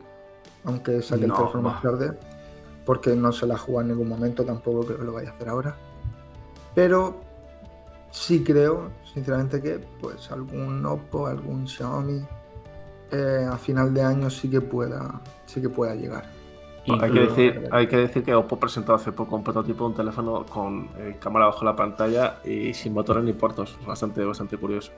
aunque 0.65 1.03
saque 1.03 1.25
el 1.25 1.33
teléfono 1.33 1.63
más 1.63 1.83
tarde, 1.83 2.19
porque 2.85 3.17
no 3.17 3.33
se 3.33 3.47
la 3.47 3.57
juega 3.57 3.83
en 3.83 3.89
ningún 3.89 4.09
momento, 4.09 4.45
tampoco 4.45 4.85
creo 4.85 4.99
que 4.99 5.05
lo 5.05 5.13
vaya 5.13 5.31
a 5.31 5.33
hacer 5.33 5.49
ahora. 5.49 5.77
Pero 6.75 7.17
sí 8.11 8.45
creo, 8.45 8.91
sinceramente, 9.13 9.63
que 9.63 9.81
pues 10.01 10.31
algún 10.31 10.85
Oppo, 10.85 11.27
algún 11.27 11.67
Xiaomi 11.67 12.25
eh, 13.11 13.49
a 13.51 13.57
final 13.57 13.95
de 13.95 14.03
año 14.03 14.29
sí 14.29 14.51
que 14.51 14.61
pueda, 14.61 15.21
sí 15.47 15.61
que 15.61 15.69
pueda 15.69 15.95
llegar. 15.95 16.34
Hay 16.87 17.11
que, 17.11 17.21
decir, 17.21 17.69
hay 17.71 17.87
que 17.87 17.97
decir 17.97 18.23
que 18.23 18.35
Oppo 18.35 18.59
presentó 18.59 18.95
hace 18.95 19.11
poco 19.11 19.37
un 19.37 19.43
prototipo 19.43 19.85
de 19.85 19.91
un 19.91 19.97
teléfono 19.97 20.45
con 20.45 20.91
eh, 20.99 21.17
cámara 21.19 21.47
bajo 21.47 21.65
la 21.65 21.75
pantalla 21.75 22.41
y 22.45 22.75
sin 22.75 22.93
motores 22.93 23.25
ni 23.25 23.33
puertos. 23.33 23.79
Bastante, 23.87 24.23
bastante 24.25 24.59
curioso. 24.59 24.93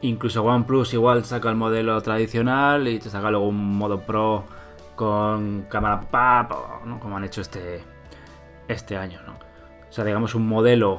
Incluso 0.00 0.42
OnePlus 0.42 0.94
igual 0.94 1.24
saca 1.24 1.50
el 1.50 1.56
modelo 1.56 2.00
tradicional 2.00 2.88
y 2.88 2.98
te 2.98 3.10
saca 3.10 3.30
luego 3.30 3.48
un 3.48 3.76
modo 3.76 4.00
Pro 4.00 4.44
con 4.96 5.66
cámara 5.68 6.00
PAP, 6.00 6.52
¿no? 6.86 6.98
como 6.98 7.16
han 7.16 7.24
hecho 7.24 7.42
este, 7.42 7.82
este 8.66 8.96
año. 8.96 9.20
¿no? 9.26 9.32
O 9.32 9.92
sea, 9.92 10.04
digamos 10.04 10.34
un 10.34 10.46
modelo 10.48 10.98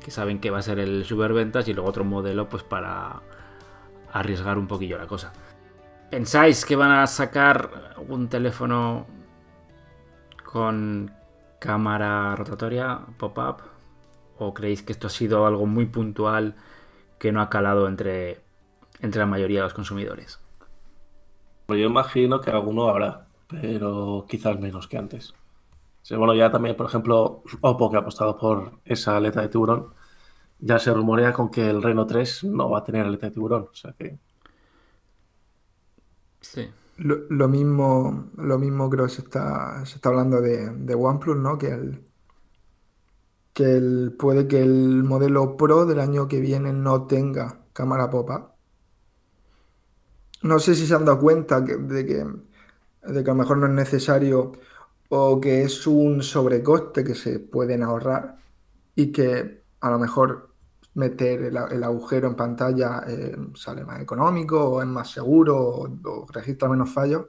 que 0.00 0.10
saben 0.10 0.40
que 0.40 0.50
va 0.50 0.58
a 0.58 0.62
ser 0.62 0.78
el 0.78 1.04
superventas 1.04 1.66
y 1.68 1.74
luego 1.74 1.90
otro 1.90 2.04
modelo 2.04 2.48
pues 2.48 2.62
para 2.62 3.20
arriesgar 4.12 4.56
un 4.56 4.68
poquillo 4.68 4.98
la 4.98 5.06
cosa. 5.06 5.32
¿Pensáis 6.10 6.64
que 6.64 6.74
van 6.74 6.90
a 6.90 7.06
sacar 7.06 7.94
un 8.08 8.28
teléfono 8.28 9.06
con 10.44 11.12
cámara 11.60 12.34
rotatoria, 12.34 13.00
pop-up? 13.16 13.62
¿O 14.36 14.52
creéis 14.52 14.82
que 14.82 14.90
esto 14.90 15.06
ha 15.06 15.10
sido 15.10 15.46
algo 15.46 15.66
muy 15.66 15.86
puntual 15.86 16.56
que 17.20 17.30
no 17.30 17.40
ha 17.40 17.48
calado 17.48 17.86
entre, 17.86 18.40
entre 19.00 19.20
la 19.20 19.26
mayoría 19.26 19.60
de 19.60 19.64
los 19.64 19.74
consumidores? 19.74 20.40
Yo 21.68 21.76
imagino 21.76 22.40
que 22.40 22.50
alguno 22.50 22.88
habrá, 22.88 23.28
pero 23.46 24.26
quizás 24.28 24.58
menos 24.58 24.88
que 24.88 24.98
antes. 24.98 25.32
bueno, 26.10 26.34
ya 26.34 26.50
también, 26.50 26.74
por 26.74 26.86
ejemplo, 26.86 27.44
Oppo, 27.60 27.88
que 27.88 27.98
ha 27.98 28.00
apostado 28.00 28.36
por 28.36 28.80
esa 28.84 29.16
aleta 29.16 29.42
de 29.42 29.48
tiburón, 29.48 29.94
ya 30.58 30.80
se 30.80 30.92
rumorea 30.92 31.32
con 31.32 31.52
que 31.52 31.70
el 31.70 31.80
Reno 31.80 32.04
3 32.04 32.44
no 32.44 32.68
va 32.68 32.80
a 32.80 32.84
tener 32.84 33.06
aleta 33.06 33.26
de 33.26 33.32
tiburón. 33.32 33.68
O 33.70 33.74
sea 33.74 33.92
que 33.92 34.18
lo, 36.98 37.48
mismo, 37.48 38.30
lo 38.36 38.58
mismo 38.58 38.90
creo 38.90 39.06
que 39.06 39.12
se 39.12 39.22
está, 39.22 39.84
se 39.86 39.96
está 39.96 40.10
hablando 40.10 40.40
de, 40.40 40.94
OnePlus, 40.94 41.36
¿no? 41.36 41.58
Que 41.58 41.68
el, 41.68 42.04
que 43.52 43.76
el, 43.76 44.14
puede 44.18 44.46
que 44.46 44.62
el 44.62 45.02
modelo 45.04 45.56
Pro 45.56 45.86
del 45.86 46.00
año 46.00 46.28
que 46.28 46.40
viene 46.40 46.72
no 46.72 47.06
tenga 47.06 47.60
cámara 47.72 48.10
pop-up. 48.10 48.50
No 50.42 50.58
sé 50.58 50.74
si 50.74 50.86
se 50.86 50.94
han 50.94 51.04
dado 51.04 51.20
cuenta 51.20 51.60
de, 51.60 52.06
que, 52.06 52.26
de 53.12 53.24
que 53.24 53.30
a 53.30 53.34
lo 53.34 53.38
mejor 53.38 53.58
no 53.58 53.66
es 53.66 53.72
necesario 53.72 54.52
o 55.08 55.40
que 55.40 55.62
es 55.62 55.86
un 55.86 56.22
sobrecoste 56.22 57.04
que 57.04 57.14
se 57.14 57.40
pueden 57.40 57.82
ahorrar 57.82 58.38
y 58.94 59.12
que 59.12 59.64
a 59.80 59.90
lo 59.90 59.98
mejor 59.98 60.49
meter 60.94 61.44
el, 61.44 61.84
agujero 61.84 62.28
en 62.28 62.34
pantalla 62.34 63.04
eh, 63.06 63.36
sale 63.54 63.84
más 63.84 64.00
económico 64.00 64.62
o 64.64 64.82
es 64.82 64.88
más 64.88 65.10
seguro 65.10 65.56
o, 65.56 66.26
registra 66.32 66.68
menos 66.68 66.90
fallos. 66.90 67.26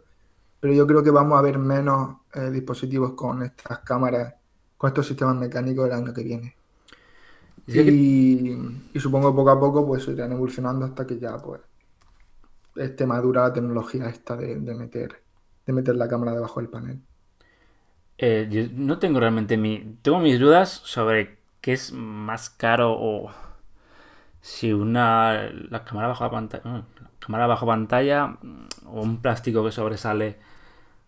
Pero 0.60 0.74
yo 0.74 0.86
creo 0.86 1.04
que 1.04 1.12
vamos 1.12 1.38
a 1.38 1.42
ver 1.42 1.58
menos 1.58 2.18
eh, 2.34 2.50
dispositivos 2.52 3.14
con 3.14 3.44
estas 3.44 3.80
cámaras, 3.80 4.36
con 4.78 4.90
estos 4.90 5.08
sistemas 5.08 5.36
mecánicos 5.36 5.88
el 5.88 5.94
año 5.94 6.14
que 6.14 6.24
viene. 6.24 6.56
Y, 7.68 8.58
supongo 9.00 9.32
que 9.32 9.36
poco 9.36 9.50
a 9.50 9.60
poco 9.60 9.88
pues 9.88 10.08
irán 10.08 10.32
evolucionando 10.32 10.86
hasta 10.86 11.06
que 11.06 11.20
ya 11.20 11.38
pues 11.38 11.62
esté 12.76 13.06
madura 13.06 13.44
la 13.44 13.54
tecnología 13.54 14.08
esta 14.08 14.36
de, 14.36 14.56
meter 14.58 15.22
de 15.66 15.74
meter 15.74 15.96
la 15.96 16.08
cámara 16.08 16.34
debajo 16.34 16.60
del 16.60 16.70
panel. 16.70 17.00
Eh, 18.18 18.48
yo 18.50 18.64
no 18.74 19.00
tengo 19.00 19.20
realmente 19.20 19.58
mi. 19.58 19.98
Tengo 20.02 20.20
mis 20.20 20.40
dudas 20.40 20.70
sobre 20.70 21.38
qué 21.62 21.74
es 21.74 21.92
más 21.94 22.50
caro 22.50 22.94
o 22.94 23.32
si 24.42 24.74
una 24.74 25.50
la 25.70 25.84
cámara 25.86 26.08
bajo 26.08 26.30
pantalla, 26.30 26.84
cámara 27.20 27.48
bajo 27.48 27.66
pantalla 27.66 28.38
o 28.86 29.02
un 29.02 29.22
plástico 29.22 29.64
que 29.64 29.72
sobresale. 29.72 30.40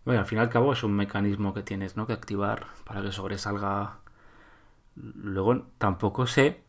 Bueno, 0.04 0.20
al 0.20 0.26
fin 0.26 0.38
y 0.38 0.40
al 0.40 0.50
cabo 0.50 0.72
es 0.72 0.82
un 0.84 0.92
mecanismo 0.92 1.54
que 1.54 1.62
tienes 1.62 1.96
¿no? 1.96 2.06
que 2.06 2.12
activar 2.12 2.66
para 2.84 3.02
que 3.02 3.12
sobresalga. 3.12 3.98
Luego 4.96 5.66
tampoco 5.78 6.26
sé 6.26 6.62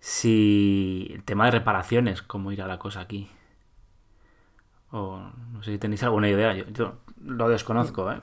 si 0.00 1.08
el 1.14 1.22
tema 1.22 1.44
de 1.44 1.52
reparaciones, 1.52 2.22
cómo 2.22 2.50
irá 2.50 2.66
la 2.66 2.78
cosa 2.78 3.00
aquí. 3.00 3.30
O 4.90 5.20
no 5.52 5.62
sé 5.62 5.72
si 5.72 5.78
tenéis 5.78 6.02
alguna 6.02 6.28
idea. 6.28 6.54
Yo, 6.72 6.94
lo 7.24 7.48
desconozco, 7.48 8.10
¿eh? 8.10 8.20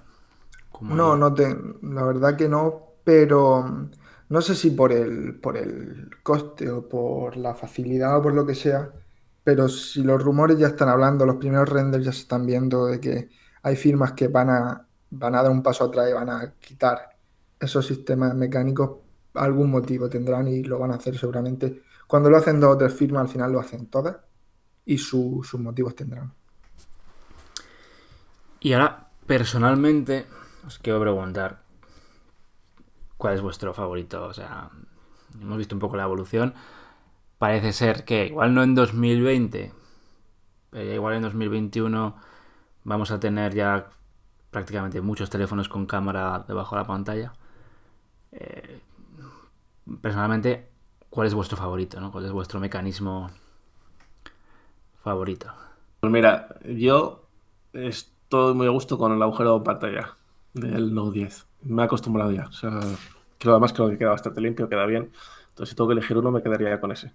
No, 0.81 1.15
no 1.15 1.33
te, 1.33 1.57
la 1.81 2.03
verdad 2.03 2.35
que 2.35 2.49
no, 2.49 2.81
pero 3.03 3.87
no 4.29 4.41
sé 4.41 4.55
si 4.55 4.71
por 4.71 4.91
el, 4.91 5.35
por 5.35 5.57
el 5.57 6.09
coste 6.23 6.69
o 6.69 6.87
por 6.87 7.37
la 7.37 7.53
facilidad 7.55 8.17
o 8.17 8.21
por 8.21 8.33
lo 8.33 8.45
que 8.45 8.55
sea, 8.55 8.91
pero 9.43 9.69
si 9.69 10.03
los 10.03 10.21
rumores 10.21 10.59
ya 10.59 10.67
están 10.67 10.89
hablando, 10.89 11.25
los 11.25 11.37
primeros 11.37 11.69
renders 11.69 12.03
ya 12.05 12.11
se 12.11 12.21
están 12.21 12.45
viendo 12.45 12.87
de 12.87 12.99
que 12.99 13.29
hay 13.63 13.75
firmas 13.75 14.11
que 14.13 14.27
van 14.27 14.49
a, 14.49 14.85
van 15.11 15.35
a 15.35 15.43
dar 15.43 15.51
un 15.51 15.63
paso 15.63 15.85
atrás 15.85 16.09
y 16.09 16.13
van 16.13 16.29
a 16.29 16.53
quitar 16.59 17.15
esos 17.59 17.85
sistemas 17.85 18.35
mecánicos, 18.35 18.97
algún 19.33 19.71
motivo 19.71 20.09
tendrán 20.09 20.47
y 20.47 20.63
lo 20.63 20.79
van 20.79 20.91
a 20.91 20.95
hacer 20.95 21.17
seguramente. 21.17 21.83
Cuando 22.07 22.29
lo 22.29 22.37
hacen 22.37 22.59
dos 22.59 22.75
o 22.75 22.77
tres 22.77 22.93
firmas, 22.93 23.21
al 23.21 23.29
final 23.29 23.51
lo 23.51 23.59
hacen 23.59 23.87
todas 23.87 24.17
y 24.85 24.97
sus 24.97 25.53
motivos 25.55 25.95
tendrán. 25.95 26.33
Y 28.59 28.73
ahora, 28.73 29.09
personalmente, 29.25 30.25
os 30.65 30.79
quiero 30.79 30.99
preguntar, 30.99 31.61
cuál 33.17 33.33
es 33.35 33.41
vuestro 33.41 33.73
favorito. 33.73 34.25
O 34.25 34.33
sea, 34.33 34.69
hemos 35.41 35.57
visto 35.57 35.75
un 35.75 35.79
poco 35.79 35.97
la 35.97 36.03
evolución. 36.03 36.53
Parece 37.37 37.73
ser 37.73 38.05
que 38.05 38.27
igual 38.27 38.53
no 38.53 38.63
en 38.63 38.75
2020, 38.75 39.71
pero 40.71 40.93
igual 40.93 41.15
en 41.15 41.21
2021 41.23 42.15
vamos 42.83 43.11
a 43.11 43.19
tener 43.19 43.53
ya 43.53 43.89
prácticamente 44.49 45.01
muchos 45.01 45.29
teléfonos 45.29 45.69
con 45.69 45.85
cámara 45.85 46.45
debajo 46.47 46.75
de 46.75 46.81
la 46.81 46.87
pantalla. 46.87 47.33
Eh, 48.31 48.81
personalmente, 50.01 50.69
¿cuál 51.09 51.27
es 51.27 51.33
vuestro 51.33 51.57
favorito? 51.57 51.99
¿no? 51.99 52.11
¿Cuál 52.11 52.25
es 52.25 52.31
vuestro 52.31 52.59
mecanismo 52.59 53.29
favorito? 55.03 55.53
Pues 55.99 56.11
mira, 56.11 56.57
yo 56.63 57.27
estoy 57.73 58.55
muy 58.55 58.67
a 58.67 58.71
gusto 58.71 58.97
con 58.97 59.11
el 59.11 59.21
agujero 59.21 59.59
de 59.59 59.65
pantalla 59.65 60.17
del 60.53 60.93
Note 60.93 61.19
10 61.19 61.46
me 61.63 61.81
he 61.81 61.85
acostumbrado 61.85 62.31
ya. 62.31 62.47
O 62.47 62.51
sea, 62.51 62.79
creo 63.37 63.53
además 63.53 63.73
creo 63.73 63.89
que 63.89 63.97
queda 63.97 64.09
bastante 64.11 64.41
limpio, 64.41 64.69
queda 64.69 64.85
bien. 64.85 65.11
Entonces, 65.49 65.69
si 65.69 65.75
tengo 65.75 65.89
que 65.89 65.93
elegir 65.93 66.17
uno, 66.17 66.31
me 66.31 66.43
quedaría 66.43 66.69
ya 66.69 66.79
con 66.81 66.91
ese. 66.91 67.13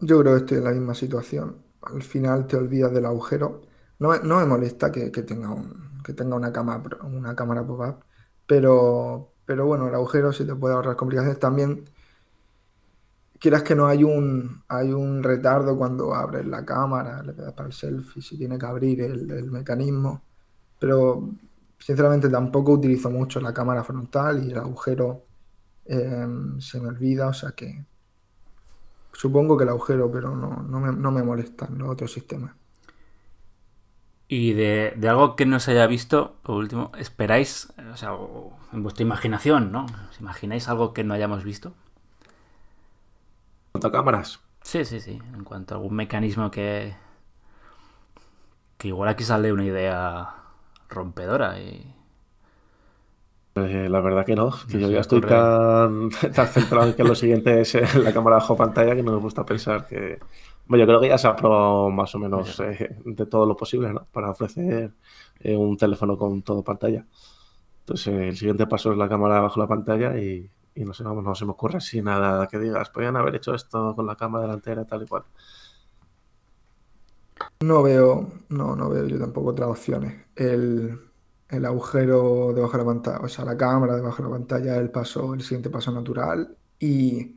Yo 0.00 0.20
creo 0.20 0.34
que 0.34 0.40
estoy 0.40 0.58
en 0.58 0.64
la 0.64 0.70
misma 0.72 0.94
situación. 0.94 1.56
Al 1.82 2.02
final 2.02 2.46
te 2.46 2.56
olvidas 2.56 2.92
del 2.92 3.06
agujero. 3.06 3.62
No, 3.98 4.10
me 4.10 4.46
molesta 4.46 4.92
que, 4.92 5.10
tenga 5.10 5.50
un, 5.50 6.02
que 6.04 6.12
tenga 6.12 6.36
una 6.36 6.52
cámara, 6.52 6.98
una 7.02 7.34
cámara 7.34 7.66
pop-up, 7.66 8.04
pero, 8.46 9.32
pero 9.46 9.66
bueno, 9.66 9.88
el 9.88 9.94
agujero 9.94 10.32
sí 10.32 10.46
te 10.46 10.54
puede 10.54 10.74
ahorrar 10.74 10.96
complicaciones. 10.96 11.38
También, 11.38 11.84
quieras 13.38 13.62
que 13.62 13.74
no, 13.74 13.86
hay 13.86 14.04
un, 14.04 14.62
hay 14.68 14.92
un 14.92 15.22
retardo 15.22 15.76
cuando 15.76 16.14
abres 16.14 16.46
la 16.46 16.64
cámara, 16.64 17.22
le 17.22 17.32
das 17.34 17.52
para 17.52 17.68
el 17.68 17.72
selfie, 17.72 18.22
si 18.22 18.36
tiene 18.38 18.58
que 18.58 18.66
abrir 18.66 19.00
el, 19.02 19.30
el 19.30 19.50
mecanismo. 19.50 20.22
Pero 20.78 21.30
Sinceramente 21.84 22.30
tampoco 22.30 22.72
utilizo 22.72 23.10
mucho 23.10 23.42
la 23.42 23.52
cámara 23.52 23.84
frontal 23.84 24.42
y 24.42 24.52
el 24.52 24.56
agujero 24.56 25.26
em, 25.84 26.58
se 26.58 26.80
me 26.80 26.88
olvida, 26.88 27.28
o 27.28 27.34
sea 27.34 27.50
que 27.50 27.84
supongo 29.12 29.58
que 29.58 29.64
el 29.64 29.68
agujero, 29.68 30.10
pero 30.10 30.34
no, 30.34 30.62
no, 30.62 31.10
me, 31.12 31.22
molestan 31.22 31.76
los 31.76 31.90
otros 31.90 32.10
sistemas. 32.10 32.54
Y 34.28 34.54
de, 34.54 34.96
algo 35.06 35.36
que 35.36 35.44
no 35.44 35.60
se 35.60 35.72
haya 35.72 35.86
visto, 35.86 36.38
por 36.42 36.54
último, 36.56 36.90
¿esperáis, 36.96 37.70
o 37.92 37.98
sea, 37.98 38.16
en 38.72 38.82
vuestra 38.82 39.02
imaginación, 39.02 39.70
¿no? 39.70 39.84
¿Os 40.08 40.18
imagináis 40.18 40.70
algo 40.70 40.94
que 40.94 41.04
no 41.04 41.12
hayamos 41.12 41.44
visto? 41.44 41.74
¿En 43.66 43.72
cuanto 43.72 43.88
a 43.88 43.92
cámaras? 43.92 44.40
Sí, 44.62 44.86
sí, 44.86 45.00
sí. 45.00 45.20
En 45.34 45.44
cuanto 45.44 45.74
a 45.74 45.76
algún 45.76 45.96
mecanismo 45.96 46.50
que. 46.50 46.96
que 48.78 48.88
igual 48.88 49.10
aquí 49.10 49.22
sale 49.22 49.52
una 49.52 49.66
idea 49.66 50.43
rompedora. 50.94 51.60
Y... 51.60 51.94
Pues, 53.54 53.88
la 53.88 54.00
verdad 54.00 54.26
que 54.26 54.34
no, 54.34 54.52
que 54.68 54.80
yo 54.80 54.90
ya 54.90 55.00
estoy 55.00 55.20
tan, 55.20 56.10
centrado 56.10 56.88
en 56.88 56.94
que 56.94 57.04
lo 57.04 57.14
siguiente 57.14 57.60
es 57.60 57.74
eh, 57.76 57.84
la 58.02 58.12
cámara 58.12 58.36
bajo 58.36 58.56
pantalla 58.56 58.96
que 58.96 59.02
no 59.02 59.12
me 59.12 59.18
gusta 59.18 59.44
pensar 59.44 59.86
que... 59.86 60.18
Bueno, 60.66 60.82
yo 60.82 60.88
creo 60.88 61.00
que 61.00 61.08
ya 61.08 61.18
se 61.18 61.28
ha 61.28 61.36
probado 61.36 61.90
más 61.90 62.14
o 62.14 62.18
menos 62.18 62.58
eh, 62.60 62.96
de 63.04 63.26
todo 63.26 63.46
lo 63.46 63.56
posible, 63.56 63.92
¿no? 63.92 64.06
Para 64.10 64.30
ofrecer 64.30 64.92
eh, 65.40 65.56
un 65.56 65.76
teléfono 65.76 66.16
con 66.16 66.42
todo 66.42 66.64
pantalla. 66.64 67.06
Entonces, 67.80 68.14
el 68.14 68.36
siguiente 68.36 68.66
paso 68.66 68.90
es 68.90 68.98
la 68.98 69.08
cámara 69.08 69.40
bajo 69.40 69.60
la 69.60 69.68
pantalla 69.68 70.18
y, 70.18 70.50
no 70.76 70.94
sé, 70.94 71.04
no 71.04 71.34
se 71.34 71.44
me 71.44 71.52
ocurre 71.52 71.76
así 71.76 72.00
nada 72.00 72.48
que 72.48 72.58
digas, 72.58 72.88
podrían 72.90 73.16
haber 73.16 73.36
hecho 73.36 73.54
esto 73.54 73.94
con 73.94 74.06
la 74.06 74.16
cámara 74.16 74.46
delantera 74.46 74.86
tal 74.86 75.02
y 75.02 75.06
cual. 75.06 75.24
No 77.60 77.82
veo, 77.82 78.28
no, 78.48 78.74
no 78.74 78.88
veo 78.88 79.06
yo 79.06 79.18
tampoco 79.18 79.50
otras 79.50 79.68
opciones. 79.68 80.23
El, 80.36 81.00
agujero 81.48 82.52
debajo 82.52 82.72
de 82.72 82.78
la 82.78 82.84
pantalla, 82.84 83.18
o 83.20 83.28
sea, 83.28 83.44
la 83.44 83.56
cámara 83.56 83.94
debajo 83.94 84.22
de 84.22 84.28
la 84.28 84.34
pantalla, 84.34 84.76
el 84.76 84.90
paso, 84.90 85.34
el 85.34 85.42
siguiente 85.42 85.70
paso 85.70 85.92
natural 85.92 86.56
y, 86.78 87.36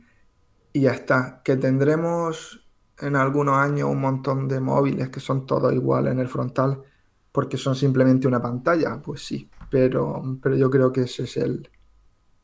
y 0.72 0.80
ya 0.80 0.92
está. 0.92 1.40
Que 1.44 1.56
tendremos 1.56 2.66
en 2.98 3.14
algunos 3.14 3.56
años 3.56 3.88
un 3.88 4.00
montón 4.00 4.48
de 4.48 4.60
móviles 4.60 5.08
que 5.10 5.20
son 5.20 5.46
todos 5.46 5.72
iguales 5.72 6.12
en 6.12 6.18
el 6.18 6.28
frontal 6.28 6.82
porque 7.30 7.56
son 7.56 7.76
simplemente 7.76 8.26
una 8.26 8.42
pantalla, 8.42 9.00
pues 9.00 9.24
sí, 9.24 9.48
pero, 9.70 10.38
pero 10.42 10.56
yo 10.56 10.70
creo 10.70 10.92
que 10.92 11.02
ese 11.02 11.24
es 11.24 11.36
el, 11.36 11.70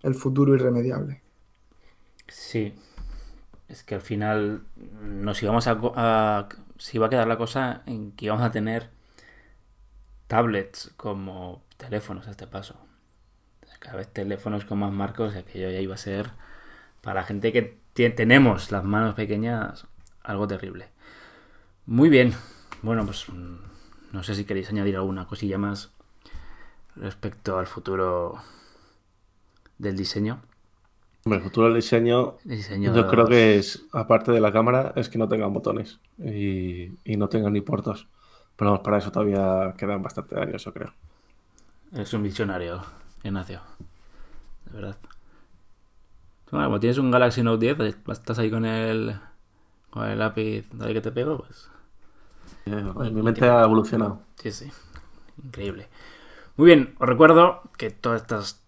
el 0.03 0.15
futuro 0.15 0.55
irremediable. 0.55 1.23
Sí, 2.29 2.75
es 3.69 3.83
que 3.83 3.97
al 3.97 4.01
final 4.01 4.63
nos 5.03 5.43
íbamos 5.43 5.67
a, 5.67 6.49
si 6.79 6.99
va 6.99 7.07
a 7.07 7.11
quedar 7.11 7.27
la 7.27 7.39
cosa 7.39 7.83
en 7.87 8.13
que 8.13 8.29
vamos 8.29 8.45
a 8.45 8.51
tener 8.51 8.91
tablets 10.35 10.91
como 10.97 11.63
teléfonos 11.77 12.27
a 12.27 12.33
este 12.33 12.49
paso. 12.49 12.75
Cada 13.79 13.99
vez 13.99 14.09
teléfonos 14.09 14.65
con 14.65 14.81
más 14.81 14.91
marcos, 14.91 15.37
aquello 15.37 15.71
ya 15.71 15.79
iba 15.79 15.95
a 15.95 15.99
ser 15.99 16.31
para 17.03 17.21
la 17.21 17.27
gente 17.27 17.53
que 17.53 17.79
tenemos 18.11 18.73
las 18.73 18.83
manos 18.83 19.15
pequeñas 19.15 19.87
algo 20.25 20.49
terrible. 20.49 20.89
Muy 21.87 22.09
bien. 22.09 22.35
Bueno, 22.83 23.05
pues 23.05 23.29
mm, 23.29 23.59
no 24.11 24.25
sé 24.25 24.35
si 24.35 24.45
queréis 24.45 24.69
añadir 24.71 24.97
alguna 24.97 25.25
cosilla 25.29 25.57
más 25.57 25.93
respecto 26.97 27.57
al 27.57 27.69
futuro 27.69 28.35
del 29.79 29.97
diseño. 29.97 30.41
El 31.27 31.43
futuro 31.43 31.69
del 31.69 31.77
diseño, 31.77 32.39
yo 32.45 33.07
creo 33.07 33.27
que 33.27 33.57
es, 33.57 33.87
aparte 33.93 34.33
de 34.33 34.41
la 34.41 34.51
cámara, 34.51 34.95
es 34.97 35.09
que 35.09 35.17
no 35.17 35.29
tengan 35.29 35.53
botones 35.53 36.01
y, 36.19 36.91
no 37.17 37.29
tengan 37.29 37.53
ni 37.53 37.61
puertos. 37.61 38.09
Pero 38.57 38.83
para 38.83 38.99
eso 38.99 39.11
todavía 39.11 39.75
quedan 39.77 40.03
bastante 40.03 40.39
años, 40.41 40.65
yo 40.65 40.73
creo. 40.73 40.93
Es 41.93 42.13
un 42.13 42.23
visionario, 42.23 42.83
Ignacio. 43.23 43.61
De 44.67 44.73
verdad. 44.73 44.97
Bueno, 46.51 46.67
como 46.67 46.81
tienes 46.81 46.99
un 46.99 47.11
Galaxy 47.11 47.43
Note 47.43 47.75
10, 47.75 47.97
pues, 48.05 48.19
estás 48.19 48.39
ahí 48.39 48.51
con 48.51 48.65
el, 48.65 49.19
con 49.91 50.09
el 50.09 50.19
lápiz 50.19 50.69
de 50.71 50.93
que 50.93 51.01
te 51.01 51.11
pego, 51.11 51.39
pues... 51.39 51.69
mi 52.67 53.23
mente 53.23 53.49
ha 53.49 53.65
evolucionado. 53.65 54.21
Sí, 54.37 54.53
sí. 54.53 54.71
Increíble. 55.43 55.89
Muy 56.57 56.67
bien, 56.67 56.95
os 56.99 57.09
recuerdo 57.09 57.63
que 57.77 57.91
todas 57.91 58.23
estas 58.23 58.63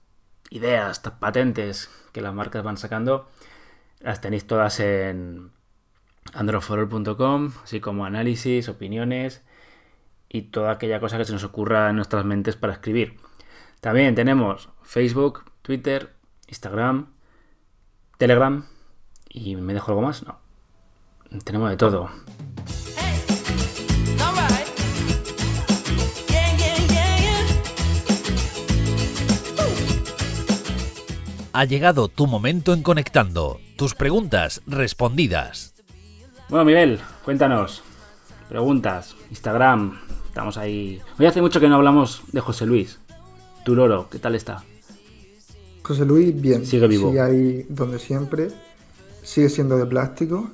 ideas, 0.51 0.99
patentes 1.21 1.91
que 2.13 2.21
las 2.21 2.35
marcas 2.35 2.65
van 2.65 2.77
sacando, 2.77 3.29
las 4.01 4.21
tenéis 4.21 4.47
todas 4.49 4.81
en 4.81 5.53
androforol.com, 6.33 7.53
así 7.63 7.81
como 7.81 8.05
análisis, 8.05 8.69
opiniones 8.69 9.46
y 10.29 10.43
toda 10.43 10.73
aquella 10.73 11.01
cosa 11.01 11.19
que 11.19 11.25
se 11.25 11.33
nos 11.33 11.45
ocurra 11.45 11.91
en 11.91 11.97
nuestras 11.97 12.25
mentes 12.25 12.57
para 12.57 12.73
escribir. 12.73 13.17
También 13.81 14.15
tenemos 14.15 14.69
Facebook, 14.83 15.45
Twitter, 15.63 16.15
Instagram, 16.49 17.13
Telegram 18.19 18.67
y 19.29 19.57
me 19.57 19.75
dejo 19.75 19.93
algo 19.93 20.03
más, 20.03 20.25
no. 20.25 20.39
Tenemos 21.45 21.71
de 21.71 21.77
todo. 21.77 22.11
Ha 31.53 31.65
llegado 31.65 32.09
tu 32.09 32.27
momento 32.27 32.75
en 32.75 32.83
Conectando. 32.83 33.61
Tus 33.77 33.95
preguntas 33.95 34.61
respondidas. 34.67 35.75
Bueno, 36.51 36.67
Miguel, 36.67 37.01
cuéntanos. 37.25 37.83
Preguntas, 38.51 39.17
Instagram, 39.31 39.99
estamos 40.37 40.59
ahí. 40.59 41.01
Hoy 41.19 41.25
hace 41.25 41.41
mucho 41.41 41.61
que 41.61 41.67
no 41.67 41.77
hablamos 41.77 42.23
de 42.31 42.41
José 42.41 42.67
Luis. 42.67 42.99
Tu 43.65 43.75
loro, 43.75 44.11
¿qué 44.11 44.19
tal 44.19 44.35
está? 44.35 44.63
José 45.83 46.05
Luis, 46.05 46.39
bien. 46.39 46.67
Sigue 46.67 46.87
vivo. 46.89 47.09
Sigue 47.09 47.21
ahí 47.23 47.67
donde 47.71 47.99
siempre. 47.99 48.49
Sigue 49.23 49.49
siendo 49.49 49.79
de 49.79 49.87
plástico. 49.87 50.51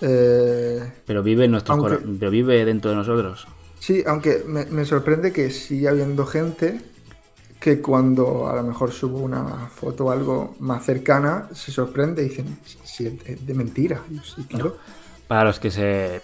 Eh, 0.00 0.92
pero 1.06 1.22
vive 1.22 1.44
en 1.44 1.52
nuestros 1.52 1.78
aunque- 1.78 2.04
pero 2.18 2.32
vive 2.32 2.64
dentro 2.64 2.90
de 2.90 2.96
nosotros. 2.96 3.46
Sí, 3.78 4.02
aunque 4.08 4.42
me, 4.44 4.66
me 4.66 4.84
sorprende 4.84 5.32
que 5.32 5.50
sigue 5.50 5.88
habiendo 5.88 6.26
gente 6.26 6.80
que 7.60 7.80
cuando 7.80 8.48
a 8.48 8.56
lo 8.56 8.64
mejor 8.64 8.90
subo 8.90 9.18
una 9.18 9.68
foto 9.68 10.06
o 10.06 10.10
algo 10.10 10.56
más 10.58 10.84
cercana 10.84 11.48
se 11.54 11.70
sorprende 11.70 12.24
y 12.24 12.28
dicen, 12.28 12.58
sí, 12.82 13.20
es 13.24 13.46
de 13.46 13.54
mentira. 13.54 14.02
Sí, 14.24 14.42
claro. 14.48 14.76
Para 15.28 15.44
los 15.44 15.60
que 15.60 15.70
se. 15.70 16.20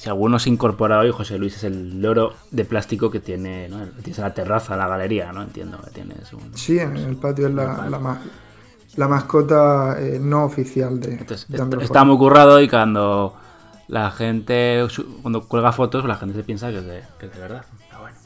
Si 0.00 0.08
alguno 0.08 0.38
se 0.38 0.48
incorpora 0.48 0.98
hoy, 0.98 1.10
José 1.10 1.36
Luis 1.36 1.56
es 1.56 1.64
el 1.64 2.00
loro 2.00 2.32
de 2.50 2.64
plástico 2.64 3.10
que 3.10 3.20
tiene, 3.20 3.68
¿no? 3.68 3.84
Tienes 4.02 4.16
la 4.16 4.32
terraza, 4.32 4.74
la 4.74 4.88
galería, 4.88 5.30
¿no? 5.30 5.42
Entiendo 5.42 5.78
que 5.82 5.90
tienes 5.90 6.32
un. 6.32 6.56
Sí, 6.56 6.78
en 6.78 6.96
el 6.96 7.16
patio 7.16 7.48
es 7.48 7.52
la, 7.52 7.86
la, 7.86 7.98
ma- 7.98 8.22
la 8.96 9.08
mascota 9.08 10.00
eh, 10.00 10.18
no 10.18 10.44
oficial 10.46 10.98
de, 11.00 11.16
Entonces, 11.16 11.46
de 11.48 11.84
está 11.84 12.02
muy 12.04 12.16
currado 12.16 12.62
y 12.62 12.66
cuando 12.70 13.34
la 13.88 14.10
gente, 14.10 14.86
cuando 15.20 15.46
cuelga 15.46 15.70
fotos, 15.70 16.06
la 16.06 16.16
gente 16.16 16.34
se 16.34 16.44
piensa 16.44 16.70
que 16.70 16.78
es 16.78 16.86
de, 16.86 17.02
que 17.18 17.26
es 17.26 17.34
de 17.34 17.38
verdad. 17.38 17.66
Pero 17.90 18.00
bueno. 18.00 18.16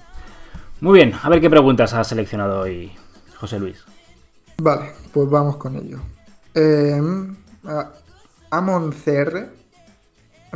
Muy 0.80 0.94
bien, 1.00 1.12
a 1.20 1.28
ver 1.28 1.40
qué 1.40 1.50
preguntas 1.50 1.92
ha 1.92 2.04
seleccionado 2.04 2.60
hoy 2.60 2.92
José 3.34 3.58
Luis. 3.58 3.82
Vale, 4.58 4.92
pues 5.12 5.28
vamos 5.28 5.56
con 5.56 5.74
ello. 5.74 5.98
Eh, 6.54 7.02
Amon 8.50 8.92
CR 8.92 9.63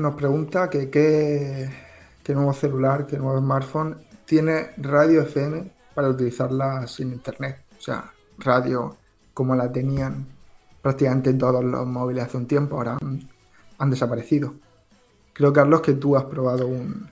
nos 0.00 0.14
pregunta 0.14 0.68
que 0.70 0.90
qué, 0.90 1.70
qué 2.22 2.34
nuevo 2.34 2.52
celular, 2.52 3.06
qué 3.06 3.16
nuevo 3.18 3.38
smartphone 3.38 3.96
tiene 4.24 4.70
radio 4.76 5.22
FM 5.22 5.70
para 5.94 6.08
utilizarla 6.08 6.86
sin 6.86 7.12
internet. 7.12 7.62
O 7.78 7.80
sea, 7.80 8.12
radio 8.38 8.96
como 9.34 9.54
la 9.54 9.70
tenían 9.72 10.26
prácticamente 10.82 11.32
todos 11.34 11.64
los 11.64 11.86
móviles 11.86 12.24
hace 12.24 12.36
un 12.36 12.46
tiempo, 12.46 12.76
ahora 12.76 12.98
han, 13.00 13.28
han 13.78 13.90
desaparecido. 13.90 14.54
Creo, 15.32 15.52
Carlos, 15.52 15.80
que 15.82 15.94
tú 15.94 16.16
has 16.16 16.24
probado 16.24 16.66
un... 16.66 17.10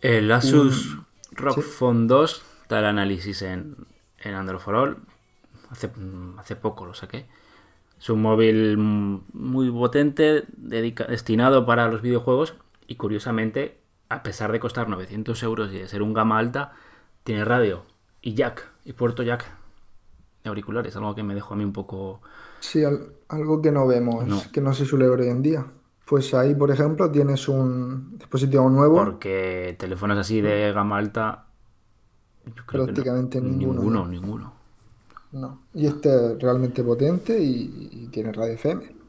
El 0.00 0.30
Asus 0.32 0.94
Un- 0.94 1.06
ROG 1.32 1.54
sí. 1.54 1.62
Phone 1.62 2.06
2 2.06 2.42
está 2.62 2.78
el 2.80 2.84
análisis 2.86 3.42
en, 3.42 3.76
en 4.18 4.34
Android 4.34 4.60
for 4.60 4.74
All. 4.74 4.96
Hace, 5.70 5.90
hace 6.38 6.56
poco 6.56 6.84
lo 6.84 6.92
saqué. 6.92 7.26
Es 8.02 8.10
un 8.10 8.20
móvil 8.20 8.76
muy 8.78 9.70
potente, 9.70 10.42
dedica- 10.56 11.06
destinado 11.06 11.64
para 11.64 11.86
los 11.86 12.02
videojuegos 12.02 12.54
y 12.88 12.96
curiosamente, 12.96 13.78
a 14.08 14.24
pesar 14.24 14.50
de 14.50 14.58
costar 14.58 14.88
900 14.88 15.40
euros 15.44 15.72
y 15.72 15.78
de 15.78 15.86
ser 15.86 16.02
un 16.02 16.12
gama 16.12 16.36
alta, 16.38 16.72
tiene 17.22 17.44
radio 17.44 17.84
y 18.20 18.34
jack 18.34 18.68
y 18.84 18.92
puerto 18.94 19.22
jack 19.22 19.44
de 20.42 20.48
auriculares, 20.48 20.96
algo 20.96 21.14
que 21.14 21.22
me 21.22 21.36
dejó 21.36 21.54
a 21.54 21.56
mí 21.56 21.62
un 21.64 21.72
poco... 21.72 22.20
Sí, 22.58 22.82
al- 22.82 23.12
algo 23.28 23.62
que 23.62 23.70
no 23.70 23.86
vemos, 23.86 24.26
No. 24.26 24.42
que 24.52 24.60
no 24.60 24.74
se 24.74 24.84
suele 24.84 25.08
ver 25.08 25.20
hoy 25.20 25.28
en 25.28 25.42
día. 25.42 25.64
Pues 26.04 26.34
ahí, 26.34 26.56
por 26.56 26.72
ejemplo, 26.72 27.08
tienes 27.12 27.48
un 27.48 28.18
dispositivo 28.18 28.68
nuevo. 28.68 28.96
Porque 28.96 29.76
teléfonos 29.78 30.18
así 30.18 30.40
de 30.40 30.72
gama 30.72 30.98
alta... 30.98 31.46
yo 32.46 32.52
creo 32.66 32.66
que 32.66 32.78
no. 32.78 32.84
Prácticamente 32.86 33.40
ninguno, 33.40 33.74
Ninguno, 33.74 34.00
¿no? 34.04 34.08
ninguno. 34.08 34.61
No. 35.32 35.62
Y 35.74 35.86
este 35.86 36.08
es 36.08 36.42
realmente 36.42 36.84
potente 36.84 37.38
y, 37.38 37.88
y 37.90 38.08
tiene 38.08 38.32
radio 38.32 38.52
FM. 38.54 39.02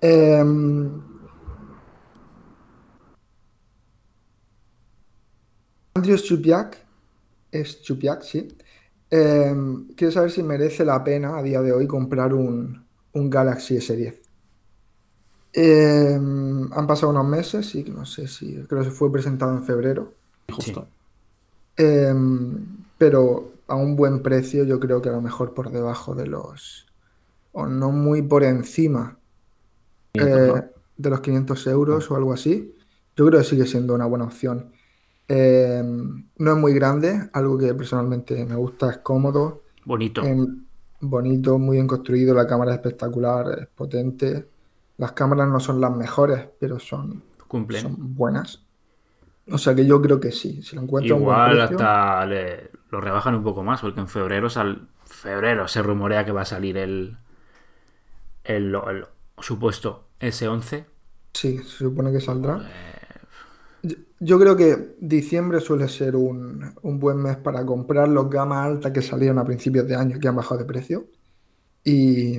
Em, 0.00 1.00
Andrew 5.94 6.16
Chupiak, 6.16 6.76
es 7.52 7.82
Chupiak, 7.82 8.22
sí. 8.22 8.48
Em, 9.10 9.88
quiero 9.94 10.12
saber 10.12 10.30
si 10.30 10.42
merece 10.42 10.84
la 10.84 11.04
pena 11.04 11.38
a 11.38 11.42
día 11.42 11.60
de 11.60 11.72
hoy 11.72 11.86
comprar 11.86 12.34
un, 12.34 12.84
un 13.12 13.30
Galaxy 13.30 13.76
S10. 13.76 14.18
Em, 15.52 16.72
han 16.72 16.86
pasado 16.86 17.10
unos 17.10 17.26
meses 17.26 17.74
y 17.74 17.84
no 17.84 18.06
sé 18.06 18.26
si, 18.26 18.54
creo 18.64 18.82
que 18.82 18.90
fue 18.90 19.12
presentado 19.12 19.52
en 19.52 19.62
febrero. 19.62 20.14
Justo. 20.50 20.88
Em, 21.76 22.66
pero 22.98 23.51
a 23.68 23.76
un 23.76 23.96
buen 23.96 24.22
precio, 24.22 24.64
yo 24.64 24.80
creo 24.80 25.02
que 25.02 25.08
a 25.08 25.12
lo 25.12 25.20
mejor 25.22 25.54
por 25.54 25.70
debajo 25.70 26.14
de 26.14 26.26
los, 26.26 26.86
o 27.52 27.66
no 27.66 27.92
muy 27.92 28.22
por 28.22 28.44
encima 28.44 29.18
eh, 30.14 30.52
¿no? 30.54 30.64
de 30.96 31.10
los 31.10 31.20
500 31.20 31.66
euros 31.66 32.10
o 32.10 32.16
algo 32.16 32.32
así. 32.32 32.74
Yo 33.16 33.26
creo 33.26 33.40
que 33.40 33.46
sigue 33.46 33.66
siendo 33.66 33.94
una 33.94 34.06
buena 34.06 34.24
opción. 34.26 34.72
Em, 35.28 36.26
no 36.38 36.52
es 36.52 36.58
muy 36.58 36.74
grande, 36.74 37.30
algo 37.32 37.58
que 37.58 37.74
personalmente 37.74 38.44
me 38.44 38.56
gusta, 38.56 38.90
es 38.90 38.98
cómodo, 38.98 39.62
Bonito. 39.84 40.22
em, 40.22 40.64
bonito, 41.00 41.58
muy 41.58 41.76
bien 41.76 41.86
construido, 41.86 42.34
la 42.34 42.46
cámara 42.46 42.72
es 42.72 42.76
espectacular, 42.78 43.46
es 43.60 43.66
potente. 43.68 44.48
Las 44.98 45.12
cámaras 45.12 45.48
no 45.48 45.60
son 45.60 45.80
las 45.80 45.94
mejores, 45.96 46.48
pero 46.60 46.78
son, 46.78 47.22
Cumplen. 47.48 47.82
son 47.82 48.14
buenas. 48.14 48.62
O 49.50 49.58
sea 49.58 49.74
que 49.74 49.86
yo 49.86 50.00
creo 50.00 50.20
que 50.20 50.32
sí, 50.32 50.62
si 50.62 50.76
lo 50.76 50.82
encuentro 50.82 51.16
a 51.16 51.18
un 51.18 51.24
buen 51.24 51.36
Igual 51.36 51.50
precio. 51.58 51.76
hasta 51.76 52.26
le- 52.26 52.70
lo 52.92 53.00
rebajan 53.00 53.34
un 53.34 53.42
poco 53.42 53.64
más, 53.64 53.80
porque 53.80 54.00
en 54.00 54.06
febrero 54.06 54.50
sal, 54.50 54.86
febrero 55.06 55.66
se 55.66 55.82
rumorea 55.82 56.24
que 56.26 56.32
va 56.32 56.42
a 56.42 56.44
salir 56.44 56.76
el, 56.76 57.16
el, 58.44 58.74
el 58.74 59.06
supuesto 59.38 60.04
S11. 60.20 60.84
Sí, 61.32 61.58
se 61.58 61.78
supone 61.78 62.12
que 62.12 62.20
saldrá. 62.20 62.60
Yo, 64.20 64.38
creo 64.38 64.54
que 64.56 64.94
diciembre 65.00 65.60
suele 65.60 65.88
ser 65.88 66.14
un, 66.14 66.72
un 66.82 67.00
buen 67.00 67.16
mes 67.16 67.36
para 67.38 67.64
comprar 67.66 68.08
los 68.08 68.30
gamas 68.30 68.66
altas 68.66 68.92
que 68.92 69.02
salieron 69.02 69.38
a 69.38 69.44
principios 69.44 69.88
de 69.88 69.96
año, 69.96 70.20
que 70.20 70.28
han 70.28 70.36
bajado 70.36 70.58
de 70.60 70.66
precio. 70.66 71.06
Y 71.82 72.38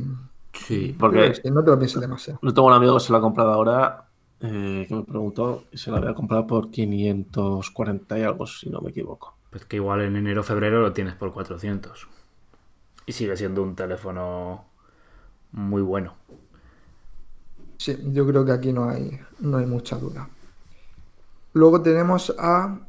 Sí, 0.53 0.95
Porque- 0.97 1.33
sí, 1.33 1.49
no 1.49 1.63
te 1.63 1.71
lo 1.71 1.79
pienses 1.79 1.99
demasiado. 1.99 2.39
Yo 2.43 2.53
tengo 2.53 2.67
un 2.67 2.73
amigo 2.73 2.93
que 2.93 2.99
se 2.99 3.11
lo 3.11 3.17
ha 3.17 3.21
comprado 3.21 3.51
ahora, 3.53 4.05
eh, 4.39 4.85
que 4.87 4.95
me 4.95 5.03
preguntó 5.03 5.63
y 5.71 5.77
se 5.77 5.89
lo 5.89 5.97
había 5.97 6.13
comprado 6.13 6.45
por 6.45 6.69
540 6.69 8.19
y 8.19 8.21
algo, 8.21 8.45
si 8.45 8.69
no 8.69 8.79
me 8.79 8.91
equivoco. 8.91 9.35
Pues 9.53 9.65
que 9.65 9.75
igual 9.75 10.01
en 10.01 10.15
enero 10.15 10.41
febrero 10.41 10.81
lo 10.81 10.93
tienes 10.93 11.13
por 11.13 11.31
400. 11.31 12.07
Y 13.05 13.11
sigue 13.11 13.37
siendo 13.37 13.61
un 13.61 13.75
teléfono 13.75 14.65
muy 15.51 15.83
bueno. 15.83 16.15
Sí, 17.77 17.95
yo 18.11 18.25
creo 18.25 18.43
que 18.43 18.51
aquí 18.51 18.73
no 18.73 18.89
hay, 18.89 19.19
no 19.41 19.57
hay 19.57 19.67
mucha 19.67 19.95
duda. 19.97 20.27
Luego 21.53 21.83
tenemos 21.83 22.33
a 22.39 22.79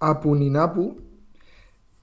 Apuninapu, 0.00 1.00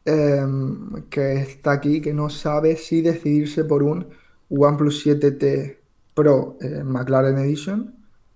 em, 0.06 1.04
que 1.12 1.34
está 1.34 1.74
aquí, 1.74 2.02
que 2.02 2.16
no 2.16 2.32
sabe 2.32 2.78
si 2.78 3.04
decidirse 3.04 3.64
por 3.64 3.84
un 3.84 4.08
OnePlus 4.50 5.06
7T 5.06 5.78
Pro 6.16 6.58
eh, 6.62 6.84
McLaren 6.84 7.38
Edition 7.38 7.94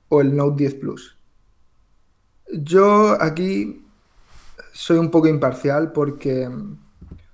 o 0.10 0.22
el 0.22 0.36
Note 0.36 0.58
10 0.58 0.76
Plus. 0.76 1.18
Yo 2.52 3.20
aquí 3.20 3.85
soy 4.76 4.98
un 4.98 5.10
poco 5.10 5.28
imparcial 5.30 5.94
porque, 5.94 6.48
o 6.48 6.78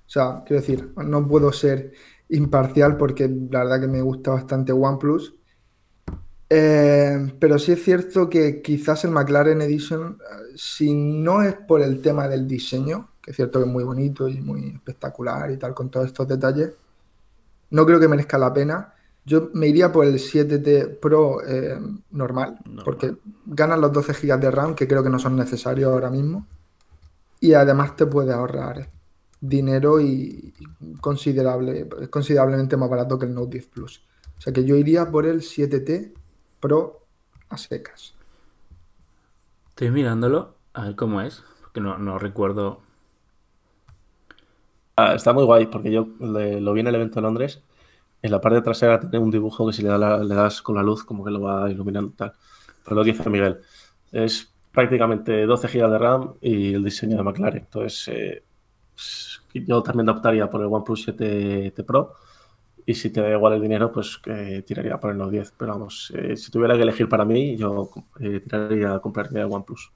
sea, 0.06 0.42
quiero 0.46 0.60
decir, 0.60 0.92
no 0.96 1.26
puedo 1.26 1.52
ser 1.52 1.92
imparcial 2.28 2.96
porque 2.96 3.28
la 3.28 3.64
verdad 3.64 3.80
que 3.80 3.88
me 3.88 4.00
gusta 4.00 4.30
bastante 4.30 4.72
OnePlus. 4.72 5.34
Eh, 6.48 7.34
pero 7.40 7.58
sí 7.58 7.72
es 7.72 7.82
cierto 7.82 8.28
que 8.28 8.62
quizás 8.62 9.04
el 9.04 9.10
McLaren 9.10 9.60
Edition, 9.62 10.18
eh, 10.20 10.52
si 10.54 10.94
no 10.94 11.42
es 11.42 11.54
por 11.54 11.82
el 11.82 12.00
tema 12.00 12.28
del 12.28 12.46
diseño, 12.46 13.08
que 13.20 13.32
es 13.32 13.36
cierto 13.36 13.58
que 13.58 13.64
es 13.66 13.72
muy 13.72 13.82
bonito 13.82 14.28
y 14.28 14.40
muy 14.40 14.68
espectacular 14.68 15.50
y 15.50 15.56
tal, 15.56 15.74
con 15.74 15.90
todos 15.90 16.06
estos 16.06 16.28
detalles, 16.28 16.70
no 17.70 17.84
creo 17.86 17.98
que 17.98 18.06
merezca 18.08 18.38
la 18.38 18.52
pena. 18.52 18.94
Yo 19.24 19.50
me 19.54 19.66
iría 19.66 19.90
por 19.90 20.04
el 20.06 20.18
7T 20.18 21.00
Pro 21.00 21.40
eh, 21.44 21.76
normal, 22.12 22.60
Normal. 22.66 22.84
porque 22.84 23.16
ganan 23.46 23.80
los 23.80 23.92
12 23.92 24.12
GB 24.12 24.38
de 24.40 24.50
RAM, 24.50 24.74
que 24.76 24.86
creo 24.86 25.02
que 25.02 25.10
no 25.10 25.18
son 25.18 25.36
necesarios 25.36 25.90
ahora 25.92 26.10
mismo. 26.10 26.46
Y 27.42 27.54
además 27.54 27.96
te 27.96 28.06
puede 28.06 28.32
ahorrar 28.32 28.88
dinero 29.40 30.00
y, 30.00 30.54
considerable, 31.00 31.88
considerablemente 32.08 32.76
más 32.76 32.88
barato 32.88 33.18
que 33.18 33.26
el 33.26 33.34
Note 33.34 33.50
10 33.58 33.66
Plus. 33.66 34.02
O 34.38 34.40
sea 34.40 34.52
que 34.52 34.64
yo 34.64 34.76
iría 34.76 35.10
por 35.10 35.26
el 35.26 35.42
7T 35.42 36.14
Pro 36.60 37.04
a 37.48 37.56
secas. 37.58 38.14
Estoy 39.70 39.90
mirándolo, 39.90 40.54
a 40.72 40.84
ver 40.84 40.96
cómo 40.96 41.20
es, 41.20 41.42
porque 41.62 41.80
no, 41.80 41.98
no 41.98 42.18
recuerdo. 42.18 42.80
Ah, 44.96 45.14
está 45.14 45.32
muy 45.32 45.44
guay, 45.44 45.66
porque 45.66 45.90
yo 45.90 46.06
le- 46.20 46.60
lo 46.60 46.72
vi 46.72 46.80
en 46.80 46.86
el 46.88 46.94
evento 46.94 47.16
de 47.16 47.22
Londres. 47.22 47.62
En 48.22 48.30
la 48.30 48.40
parte 48.40 48.62
trasera 48.62 49.00
tiene 49.00 49.18
un 49.18 49.30
dibujo 49.30 49.66
que 49.66 49.72
si 49.72 49.82
le, 49.82 49.88
da 49.88 49.98
la- 49.98 50.18
le 50.24 50.34
das 50.34 50.62
con 50.62 50.76
la 50.76 50.82
luz, 50.82 51.04
como 51.04 51.24
que 51.24 51.30
lo 51.32 51.40
va 51.42 51.70
iluminando 51.70 52.10
y 52.12 52.16
tal. 52.16 52.32
Pero 52.84 52.96
lo 52.96 53.04
que 53.04 53.12
dice 53.12 53.30
Miguel, 53.30 53.60
es 54.12 54.51
prácticamente 54.72 55.46
12 55.46 55.68
GB 55.68 55.90
de 55.90 55.98
RAM 55.98 56.34
y 56.40 56.74
el 56.74 56.84
diseño 56.84 57.16
de 57.16 57.22
McLaren. 57.22 57.62
Entonces, 57.64 58.08
eh, 58.08 58.42
yo 59.54 59.82
también 59.82 60.08
optaría 60.08 60.48
por 60.48 60.60
el 60.60 60.66
OnePlus 60.68 61.08
7T 61.08 61.84
Pro. 61.84 62.14
Y 62.84 62.94
si 62.94 63.10
te 63.10 63.20
da 63.20 63.30
igual 63.30 63.52
el 63.54 63.62
dinero, 63.62 63.92
pues 63.92 64.20
eh, 64.26 64.62
tiraría 64.66 64.98
por 64.98 65.12
el 65.12 65.18
Note 65.18 65.32
10. 65.32 65.54
Pero 65.56 65.72
vamos, 65.72 66.12
eh, 66.16 66.36
si 66.36 66.50
tuviera 66.50 66.74
que 66.74 66.82
elegir 66.82 67.08
para 67.08 67.24
mí, 67.24 67.56
yo 67.56 67.90
eh, 68.18 68.40
tiraría 68.40 68.94
a 68.94 68.98
comprarme 69.00 69.40
el 69.40 69.46
OnePlus. 69.50 69.92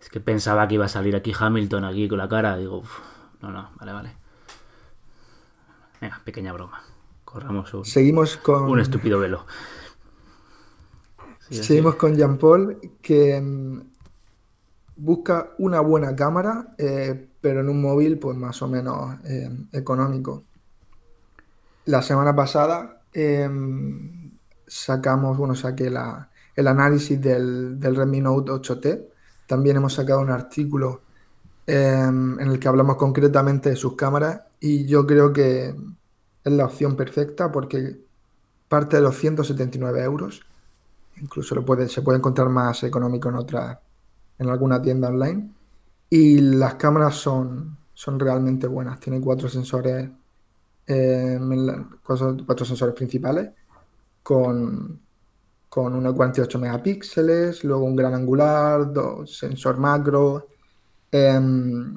Es 0.00 0.10
que 0.10 0.20
pensaba 0.20 0.68
que 0.68 0.74
iba 0.74 0.84
a 0.84 0.88
salir 0.88 1.16
aquí 1.16 1.32
Hamilton 1.38 1.84
aquí 1.84 2.08
con 2.08 2.18
la 2.18 2.28
cara. 2.28 2.56
Digo, 2.58 2.78
uf, 2.78 2.98
no, 3.40 3.50
no, 3.50 3.70
vale, 3.76 3.92
vale. 3.92 4.10
Venga, 6.00 6.20
pequeña 6.24 6.52
broma. 6.52 6.82
Corramos 7.24 7.72
un, 7.72 7.84
Seguimos 7.86 8.36
con, 8.36 8.64
un 8.64 8.80
estúpido 8.80 9.18
velo. 9.18 9.46
Seguimos 11.62 11.94
con 11.96 12.14
Jean 12.16 12.38
Paul, 12.38 12.78
que 13.02 13.40
mm, 13.40 13.80
busca 14.96 15.50
una 15.58 15.80
buena 15.80 16.14
cámara, 16.14 16.74
eh, 16.78 17.28
pero 17.40 17.60
en 17.60 17.68
un 17.68 17.80
móvil 17.82 18.18
pues 18.18 18.36
más 18.36 18.60
o 18.62 18.68
menos 18.68 19.16
eh, 19.24 19.50
económico. 19.72 20.44
La 21.86 22.00
semana 22.02 22.34
pasada 22.34 23.02
em, 23.12 24.30
sacamos, 24.66 25.36
bueno, 25.36 25.54
saqué 25.54 25.90
la- 25.90 26.30
el 26.56 26.66
análisis 26.68 27.20
del, 27.20 27.78
del 27.78 27.96
Redmi 27.96 28.20
Note 28.20 28.52
8T. 28.52 29.06
También 29.46 29.76
hemos 29.76 29.94
sacado 29.94 30.20
un 30.20 30.30
artículo 30.30 31.02
em, 31.66 32.38
en 32.40 32.48
el 32.50 32.58
que 32.58 32.68
hablamos 32.68 32.96
concretamente 32.96 33.70
de 33.70 33.76
sus 33.76 33.96
cámaras 33.96 34.42
y 34.60 34.86
yo 34.86 35.06
creo 35.06 35.32
que 35.32 35.74
es 36.44 36.52
la 36.52 36.66
opción 36.66 36.96
perfecta 36.96 37.50
porque 37.52 37.98
parte 38.68 38.96
de 38.96 39.02
los 39.02 39.16
179 39.18 40.02
euros. 40.04 40.42
Incluso 41.20 41.54
lo 41.54 41.64
puede, 41.64 41.88
se 41.88 42.02
puede 42.02 42.18
encontrar 42.18 42.48
más 42.48 42.82
económico 42.84 43.28
en 43.28 43.36
otra, 43.36 43.80
en 44.38 44.48
alguna 44.48 44.82
tienda 44.82 45.08
online. 45.08 45.50
Y 46.10 46.40
las 46.40 46.74
cámaras 46.76 47.16
son, 47.16 47.78
son 47.94 48.18
realmente 48.20 48.66
buenas. 48.66 49.00
Tiene 49.00 49.20
cuatro 49.20 49.48
sensores, 49.48 50.10
en 50.86 51.66
la- 51.66 51.88
cuatro, 52.04 52.64
sensores 52.66 52.94
principales 52.94 53.50
con, 54.22 55.00
con 55.68 55.94
unos 55.94 56.14
48 56.14 56.58
megapíxeles, 56.60 57.64
luego 57.64 57.84
un 57.84 57.96
gran 57.96 58.14
angular, 58.14 58.92
dos 58.92 59.36
sensor 59.38 59.78
macro, 59.78 60.48
em, 61.12 61.94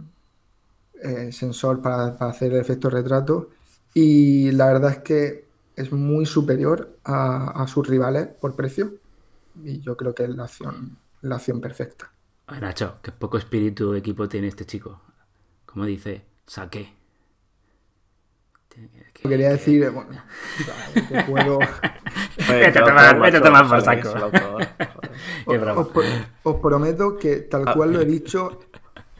eh, 1.03 1.32
sensor 1.32 1.82
para, 1.82 2.17
para 2.17 2.32
hacer 2.32 2.53
el 2.53 2.60
efecto 2.62 2.89
retrato. 2.89 3.49
Y 3.93 4.51
la 4.51 4.67
verdad 4.67 4.91
es 4.91 4.99
que 4.99 5.45
es 5.75 5.91
muy 5.91 6.25
superior 6.25 6.97
a 7.03 7.65
sus 7.67 7.88
rivales 7.88 8.27
por 8.41 8.56
precio. 8.56 8.93
Y 9.63 9.80
yo 9.82 9.96
creo 9.98 10.13
que 10.13 10.24
es 10.24 10.30
la 10.30 10.43
opción, 10.43 10.98
la 11.22 11.36
opción 11.38 11.60
perfecta. 11.62 12.12
Ay, 12.48 12.62
Nacho, 12.62 13.00
qué 13.02 13.12
poco 13.12 13.38
espíritu 13.38 13.91
de 13.91 14.00
equipo 14.00 14.28
tiene 14.30 14.48
este 14.48 14.65
chico. 14.65 15.02
Como 15.65 15.86
dice, 15.86 16.26
saqué. 16.46 16.93
Tiene 18.70 18.89
que- 18.89 19.12
que- 19.13 19.30
Quería 19.30 19.48
que- 19.48 19.54
decir, 19.54 19.89
bueno, 19.91 20.10
o 20.12 20.63
sea, 20.93 21.08
que 21.08 21.24
puedo, 21.32 21.60
Vete 22.48 22.80
a 22.80 22.84
tomar- 22.84 23.20
vete 23.20 23.38
a 23.38 23.41
tomar 23.41 23.67
por 23.67 23.82
saco. 23.82 24.10
Os, 25.46 25.58
os- 25.58 25.98
os 26.43 26.56
prometo 26.62 27.17
que 27.17 27.38
tal 27.38 27.74
cual 27.74 27.93
lo 27.93 28.02
he 28.02 28.06
dicho, 28.06 28.60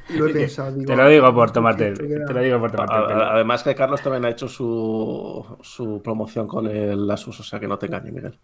lo 0.10 0.28
he 0.28 0.34
pensado. 0.34 0.72
digo, 0.74 0.86
Te 0.86 0.96
lo 0.96 1.08
digo 1.10 1.34
por 1.34 1.52
tomarte, 1.52 1.92
te 1.94 2.34
lo 2.34 2.40
digo 2.42 2.60
por 2.60 2.72
tomarte. 2.72 3.14
Además 3.14 3.64
que 3.64 3.74
Carlos 3.76 4.02
también 4.02 4.26
ha 4.26 4.30
hecho 4.30 4.48
su, 4.48 5.58
su 5.62 6.02
promoción 6.04 6.48
con 6.48 6.68
el 6.68 7.10
Asus, 7.10 7.40
o 7.40 7.44
sea 7.44 7.60
que 7.60 7.68
no 7.68 7.78
te 7.78 7.88
engañes, 7.88 8.14
Miguel. 8.14 8.40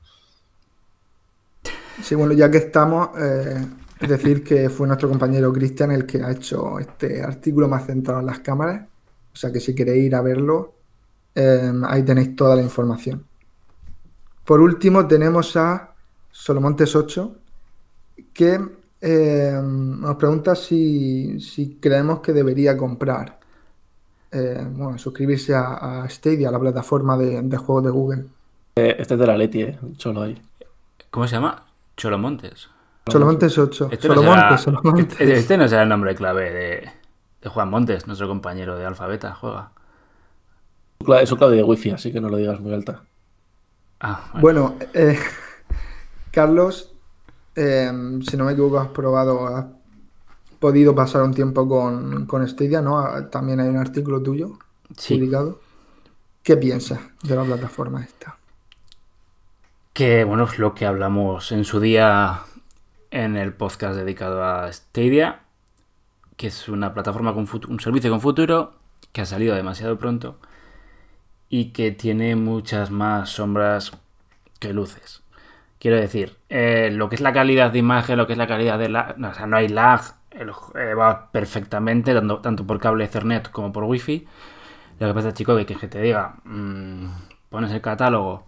Sí, 2.01 2.15
bueno, 2.15 2.34
ya 2.34 2.49
que 2.51 2.58
estamos, 2.58 3.10
eh, 3.19 3.65
es 3.99 4.10
decir, 4.10 4.43
que 4.43 4.69
fue 4.69 4.88
nuestro 4.88 5.10
compañero 5.10 5.53
Cristian 5.53 5.91
el 5.91 6.06
que 6.06 6.21
ha 6.23 6.32
hecho 6.32 6.79
este 6.79 7.21
artículo 7.23 7.67
más 7.67 7.86
centrado 7.86 8.19
en 8.19 8.25
las 8.27 8.39
cámaras. 8.39 8.88
O 9.34 9.36
sea 9.36 9.51
que 9.51 9.60
si 9.60 9.73
queréis 9.75 10.06
ir 10.06 10.15
a 10.15 10.21
verlo, 10.21 10.73
eh, 11.36 11.71
ahí 11.88 12.03
tenéis 12.03 12.36
toda 12.36 12.56
la 12.56 12.62
información. 12.63 13.25
Por 14.45 14.62
último, 14.62 15.08
tenemos 15.08 15.56
a 15.56 15.95
Solomontes 16.32 16.95
8, 16.95 17.36
que 18.34 18.60
eh, 19.01 19.60
nos 19.63 20.15
pregunta 20.17 20.56
si, 20.56 21.39
si 21.39 21.77
creemos 21.79 22.21
que 22.21 22.34
debería 22.34 22.77
comprar, 22.77 23.39
eh, 24.32 24.65
bueno, 24.71 24.97
suscribirse 24.97 25.53
a, 25.56 26.03
a 26.03 26.10
Stadia, 26.10 26.51
la 26.51 26.60
plataforma 26.60 27.17
de, 27.17 27.41
de 27.43 27.58
juegos 27.58 27.86
de 27.86 27.91
Google. 27.91 28.25
Eh, 28.75 28.95
Este 28.99 29.13
es 29.15 29.19
de 29.19 29.27
la 29.27 29.38
Leti, 29.38 29.62
¿eh? 29.63 29.79
Cholo 29.97 30.21
ahí. 30.23 30.41
¿Cómo 31.12 31.27
se 31.27 31.36
llama? 31.36 31.65
Cholomontes. 31.97 32.69
Solomontes 33.08 33.58
8. 33.58 33.89
Este 33.91 34.08
no, 34.08 34.15
Solomontes, 34.15 34.62
será, 34.62 34.79
este- 34.99 35.34
este 35.34 35.58
no 35.58 35.67
será 35.67 35.84
el 35.84 35.89
nombre 35.89 36.15
clave 36.15 36.51
de, 36.51 36.89
de 37.41 37.49
Juan 37.49 37.69
Montes, 37.69 38.08
nuestro 38.08 38.27
compañero 38.27 38.77
de 38.77 38.86
Alfabeta, 38.86 39.34
juega. 39.36 39.71
Es 41.21 41.32
un 41.32 41.38
clave 41.38 41.58
de 41.58 41.63
wifi, 41.63 41.91
así 41.91 42.13
que 42.13 42.21
no 42.21 42.29
lo 42.29 42.38
digas 42.38 42.60
muy 42.62 42.73
alta. 42.73 43.03
Ah, 43.99 44.29
bueno. 44.39 44.75
Bueno, 44.75 44.86
eh, 44.93 45.19
Carlos, 46.32 46.93
eh, 47.56 47.91
si 48.27 48.38
no 48.38 48.45
me 48.45 48.53
equivoco, 48.53 48.79
has 48.79 48.88
probado, 48.89 49.47
has 49.47 49.65
podido 50.60 50.95
pasar 50.95 51.21
un 51.23 51.34
tiempo 51.34 51.67
con, 51.67 52.25
con 52.25 52.47
Stadia, 52.47 52.82
¿no? 52.82 52.99
Ah, 52.99 53.29
También 53.29 53.60
hay 53.60 53.67
un 53.67 53.77
artículo 53.77 54.21
tuyo 54.21 54.58
Sí. 54.97 55.15
publicado. 55.15 55.60
¿Qué 56.41 56.56
piensas 56.58 56.99
de 57.23 57.36
la 57.36 57.43
plataforma 57.43 58.01
esta? 58.03 58.38
Que 59.93 60.23
bueno, 60.23 60.45
es 60.45 60.58
lo 60.58 60.73
que 60.73 60.88
hablamos 60.88 61.51
en 61.51 61.65
su 61.65 61.79
día 61.79 62.39
en 63.12 63.38
el 63.38 63.53
podcast 63.53 63.95
dedicado 63.95 64.43
a 64.43 64.73
Stadia, 64.73 65.41
que 66.36 66.47
es 66.47 66.67
una 66.67 66.95
plataforma 66.95 67.36
con 67.36 67.47
un 67.67 67.79
servicio 67.79 68.10
con 68.10 68.19
futuro 68.19 68.73
que 69.12 69.21
ha 69.21 69.25
salido 69.27 69.53
demasiado 69.53 69.99
pronto 69.99 70.39
y 71.47 71.73
que 71.73 71.91
tiene 71.91 72.36
muchas 72.36 72.89
más 72.89 73.29
sombras 73.29 73.91
que 74.58 74.73
luces. 74.73 75.21
Quiero 75.77 75.97
decir, 75.97 76.38
eh, 76.49 76.89
lo 76.91 77.08
que 77.08 77.13
es 77.13 77.21
la 77.21 77.32
calidad 77.32 77.69
de 77.71 77.77
imagen, 77.77 78.17
lo 78.17 78.25
que 78.25 78.34
es 78.34 78.39
la 78.39 78.47
calidad 78.47 78.79
de 78.79 78.89
lag, 78.89 79.15
no, 79.19 79.29
o 79.29 79.34
sea, 79.36 79.45
no 79.45 79.58
hay 79.58 79.67
lag, 79.67 80.01
eh, 80.32 80.95
va 80.95 81.32
perfectamente, 81.32 82.15
tanto, 82.15 82.39
tanto 82.39 82.65
por 82.65 82.79
cable 82.79 83.06
Ethernet 83.06 83.51
como 83.51 83.71
por 83.71 83.84
Wi-Fi. 83.84 84.25
Lo 84.99 85.08
que 85.08 85.13
pasa, 85.13 85.36
chico, 85.36 85.56
que, 85.56 85.67
que 85.67 85.88
te 85.88 86.01
diga, 86.01 86.38
mm, 86.45 87.10
pones 87.51 87.71
el 87.71 87.82
catálogo 87.82 88.47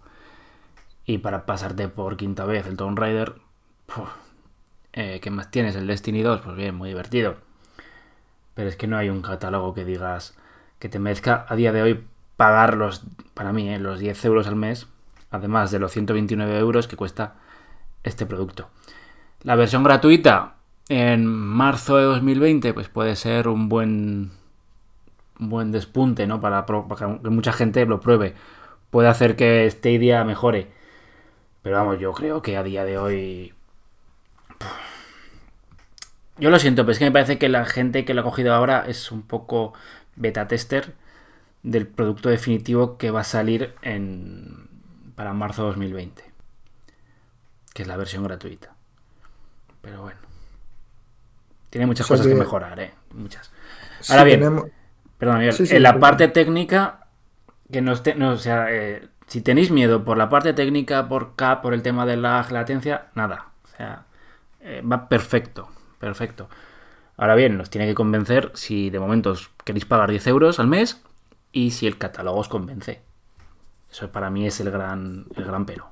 y 1.06 1.18
para 1.18 1.46
pasarte 1.46 1.88
por 1.88 2.16
quinta 2.16 2.44
vez 2.44 2.66
el 2.66 2.76
Tomb 2.76 2.98
Raider, 2.98 3.34
eh, 4.92 5.20
¿qué 5.22 5.30
más 5.30 5.50
tienes? 5.50 5.76
El 5.76 5.86
Destiny 5.86 6.22
2, 6.22 6.40
pues 6.40 6.56
bien, 6.56 6.74
muy 6.74 6.88
divertido. 6.88 7.36
Pero 8.54 8.68
es 8.68 8.76
que 8.76 8.88
no 8.88 8.98
hay 8.98 9.08
un 9.08 9.22
catálogo 9.22 9.72
que 9.72 9.84
digas 9.84 10.36
que 10.78 10.88
te 10.88 10.98
merezca 10.98 11.46
a 11.48 11.54
día 11.54 11.72
de 11.72 11.82
hoy 11.82 12.04
pagar 12.36 12.76
los, 12.76 13.04
para 13.34 13.52
mí, 13.52 13.68
eh, 13.68 13.78
los 13.78 14.00
10 14.00 14.24
euros 14.24 14.46
al 14.48 14.56
mes, 14.56 14.88
además 15.30 15.70
de 15.70 15.78
los 15.78 15.92
129 15.92 16.58
euros 16.58 16.88
que 16.88 16.96
cuesta 16.96 17.34
este 18.02 18.26
producto. 18.26 18.68
La 19.42 19.54
versión 19.54 19.84
gratuita 19.84 20.56
en 20.88 21.26
marzo 21.26 21.96
de 21.96 22.04
2020, 22.04 22.74
pues 22.74 22.88
puede 22.88 23.14
ser 23.16 23.48
un 23.48 23.68
buen, 23.68 24.32
un 25.38 25.48
buen 25.48 25.70
despunte, 25.70 26.26
¿no? 26.26 26.40
Para 26.40 26.66
que 26.66 27.30
mucha 27.30 27.52
gente 27.52 27.86
lo 27.86 28.00
pruebe. 28.00 28.34
Puede 28.90 29.08
hacer 29.08 29.36
que 29.36 29.70
Stadia 29.70 30.24
mejore. 30.24 30.75
Pero 31.66 31.78
vamos, 31.78 31.98
yo 31.98 32.12
creo 32.12 32.42
que 32.42 32.56
a 32.56 32.62
día 32.62 32.84
de 32.84 32.96
hoy. 32.96 33.52
Yo 36.38 36.50
lo 36.50 36.60
siento, 36.60 36.84
pero 36.84 36.92
es 36.92 37.00
que 37.00 37.06
me 37.06 37.10
parece 37.10 37.38
que 37.40 37.48
la 37.48 37.64
gente 37.64 38.04
que 38.04 38.14
lo 38.14 38.20
ha 38.20 38.24
cogido 38.24 38.54
ahora 38.54 38.84
es 38.86 39.10
un 39.10 39.22
poco 39.22 39.72
beta 40.14 40.46
tester 40.46 40.94
del 41.64 41.88
producto 41.88 42.28
definitivo 42.28 42.98
que 42.98 43.10
va 43.10 43.22
a 43.22 43.24
salir 43.24 43.74
en 43.82 44.68
para 45.16 45.32
marzo 45.32 45.62
de 45.62 45.68
2020. 45.70 46.22
Que 47.74 47.82
es 47.82 47.88
la 47.88 47.96
versión 47.96 48.22
gratuita. 48.22 48.72
Pero 49.82 50.02
bueno. 50.02 50.20
Tiene 51.70 51.86
muchas 51.86 52.06
O 52.06 52.08
sea 52.10 52.14
cosas 52.14 52.26
que... 52.28 52.32
que- 52.34 52.38
mejorar, 52.38 52.78
¿eh? 52.78 52.94
Muchas. 53.10 53.50
Ahora 54.08 54.22
bien, 54.22 54.38
tenemos- 54.38 54.66
Perdón, 55.18 55.38
Miguel, 55.38 55.52
Sí, 55.52 55.66
sí, 55.66 55.74
en 55.74 55.82
la 55.82 55.98
parte 55.98 56.28
técnica, 56.28 57.08
que 57.72 57.80
no 57.82 57.92
esté, 57.92 58.14
no, 58.14 58.30
o 58.30 58.36
sea, 58.36 58.68
eh, 58.70 59.08
si 59.26 59.40
tenéis 59.40 59.70
miedo 59.70 60.04
por 60.04 60.16
la 60.16 60.28
parte 60.28 60.52
técnica, 60.52 61.08
por 61.08 61.34
K, 61.34 61.60
por 61.62 61.74
el 61.74 61.82
tema 61.82 62.06
de 62.06 62.16
la 62.16 62.46
latencia, 62.50 63.08
nada. 63.14 63.46
O 63.64 63.76
sea, 63.76 64.04
eh, 64.60 64.82
va 64.82 65.08
perfecto, 65.08 65.68
perfecto. 65.98 66.48
Ahora 67.16 67.34
bien, 67.34 67.56
nos 67.56 67.70
tiene 67.70 67.86
que 67.86 67.94
convencer 67.94 68.52
si 68.54 68.90
de 68.90 69.00
momento 69.00 69.30
os 69.30 69.50
queréis 69.64 69.84
pagar 69.86 70.10
10 70.10 70.26
euros 70.26 70.60
al 70.60 70.66
mes 70.66 71.02
y 71.52 71.70
si 71.70 71.86
el 71.86 71.98
catálogo 71.98 72.38
os 72.40 72.48
convence. 72.48 73.00
Eso 73.90 74.10
para 74.12 74.28
mí 74.30 74.46
es 74.46 74.60
el 74.60 74.70
gran, 74.70 75.24
el 75.34 75.44
gran 75.44 75.64
pero. 75.64 75.90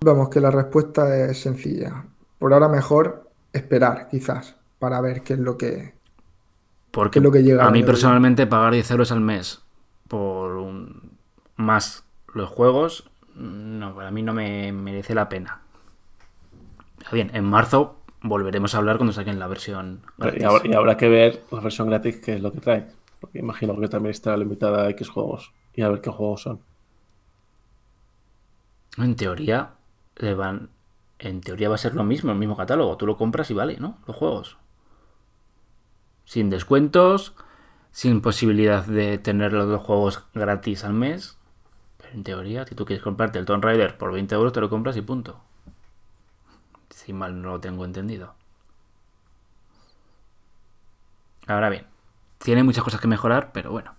Vamos, 0.00 0.28
que 0.28 0.40
la 0.40 0.50
respuesta 0.50 1.16
es 1.26 1.40
sencilla. 1.42 2.04
Por 2.38 2.52
ahora 2.52 2.68
mejor 2.68 3.28
esperar, 3.52 4.08
quizás, 4.08 4.56
para 4.78 5.00
ver 5.00 5.22
qué 5.22 5.32
es 5.34 5.38
lo 5.40 5.56
que, 5.58 5.94
Porque 6.90 7.18
es 7.18 7.22
lo 7.22 7.32
que 7.32 7.42
llega 7.42 7.64
a 7.66 7.70
mí 7.70 7.82
personalmente 7.82 8.46
pagar 8.46 8.72
10 8.72 8.90
euros 8.92 9.12
al 9.12 9.20
mes 9.20 9.60
por 10.08 10.56
un- 10.56 11.07
más 11.58 12.06
los 12.32 12.48
juegos, 12.48 13.10
no, 13.34 13.94
para 13.94 14.10
mí 14.10 14.22
no 14.22 14.32
me 14.32 14.72
merece 14.72 15.14
la 15.14 15.28
pena. 15.28 15.60
Bien, 17.12 17.30
en 17.34 17.44
marzo 17.44 17.96
volveremos 18.22 18.74
a 18.74 18.78
hablar 18.78 18.96
cuando 18.96 19.12
saquen 19.12 19.38
la 19.38 19.46
versión 19.46 20.02
Y 20.18 20.22
gratis. 20.22 20.44
habrá, 20.44 20.66
y 20.66 20.72
habrá 20.74 20.96
que 20.96 21.08
ver 21.08 21.44
la 21.50 21.60
versión 21.60 21.88
gratis 21.88 22.16
qué 22.24 22.34
es 22.34 22.40
lo 22.42 22.52
que 22.52 22.60
trae. 22.60 22.86
Porque 23.20 23.38
imagino 23.40 23.78
que 23.78 23.88
también 23.88 24.12
está 24.12 24.36
limitada 24.36 24.84
a 24.84 24.90
X 24.90 25.08
juegos. 25.08 25.52
Y 25.74 25.82
a 25.82 25.88
ver 25.88 26.00
qué 26.00 26.10
juegos 26.10 26.42
son. 26.42 26.60
En 28.96 29.16
teoría, 29.16 29.74
le 30.16 30.34
van. 30.34 30.70
En 31.18 31.40
teoría 31.40 31.68
va 31.68 31.76
a 31.76 31.78
ser 31.78 31.94
lo 31.94 32.04
mismo, 32.04 32.30
el 32.32 32.38
mismo 32.38 32.56
catálogo. 32.56 32.96
Tú 32.96 33.06
lo 33.06 33.16
compras 33.16 33.50
y 33.50 33.54
vale, 33.54 33.76
¿no? 33.78 33.98
Los 34.06 34.16
juegos. 34.16 34.56
Sin 36.24 36.50
descuentos, 36.50 37.34
sin 37.90 38.20
posibilidad 38.20 38.84
de 38.84 39.18
tener 39.18 39.52
los 39.52 39.66
dos 39.68 39.82
juegos 39.82 40.24
gratis 40.34 40.84
al 40.84 40.92
mes. 40.92 41.37
En 42.12 42.24
teoría, 42.24 42.66
si 42.66 42.74
tú 42.74 42.84
quieres 42.84 43.02
comprarte 43.02 43.38
el 43.38 43.44
Tomb 43.44 43.62
Raider 43.62 43.96
por 43.98 44.12
20 44.12 44.34
euros, 44.34 44.52
te 44.52 44.60
lo 44.60 44.70
compras 44.70 44.96
y 44.96 45.02
punto. 45.02 45.40
Si 46.90 47.12
mal 47.12 47.40
no 47.40 47.50
lo 47.50 47.60
tengo 47.60 47.84
entendido. 47.84 48.34
Ahora 51.46 51.70
bien, 51.70 51.86
tiene 52.38 52.62
muchas 52.62 52.84
cosas 52.84 53.00
que 53.00 53.08
mejorar, 53.08 53.50
pero 53.52 53.70
bueno. 53.70 53.94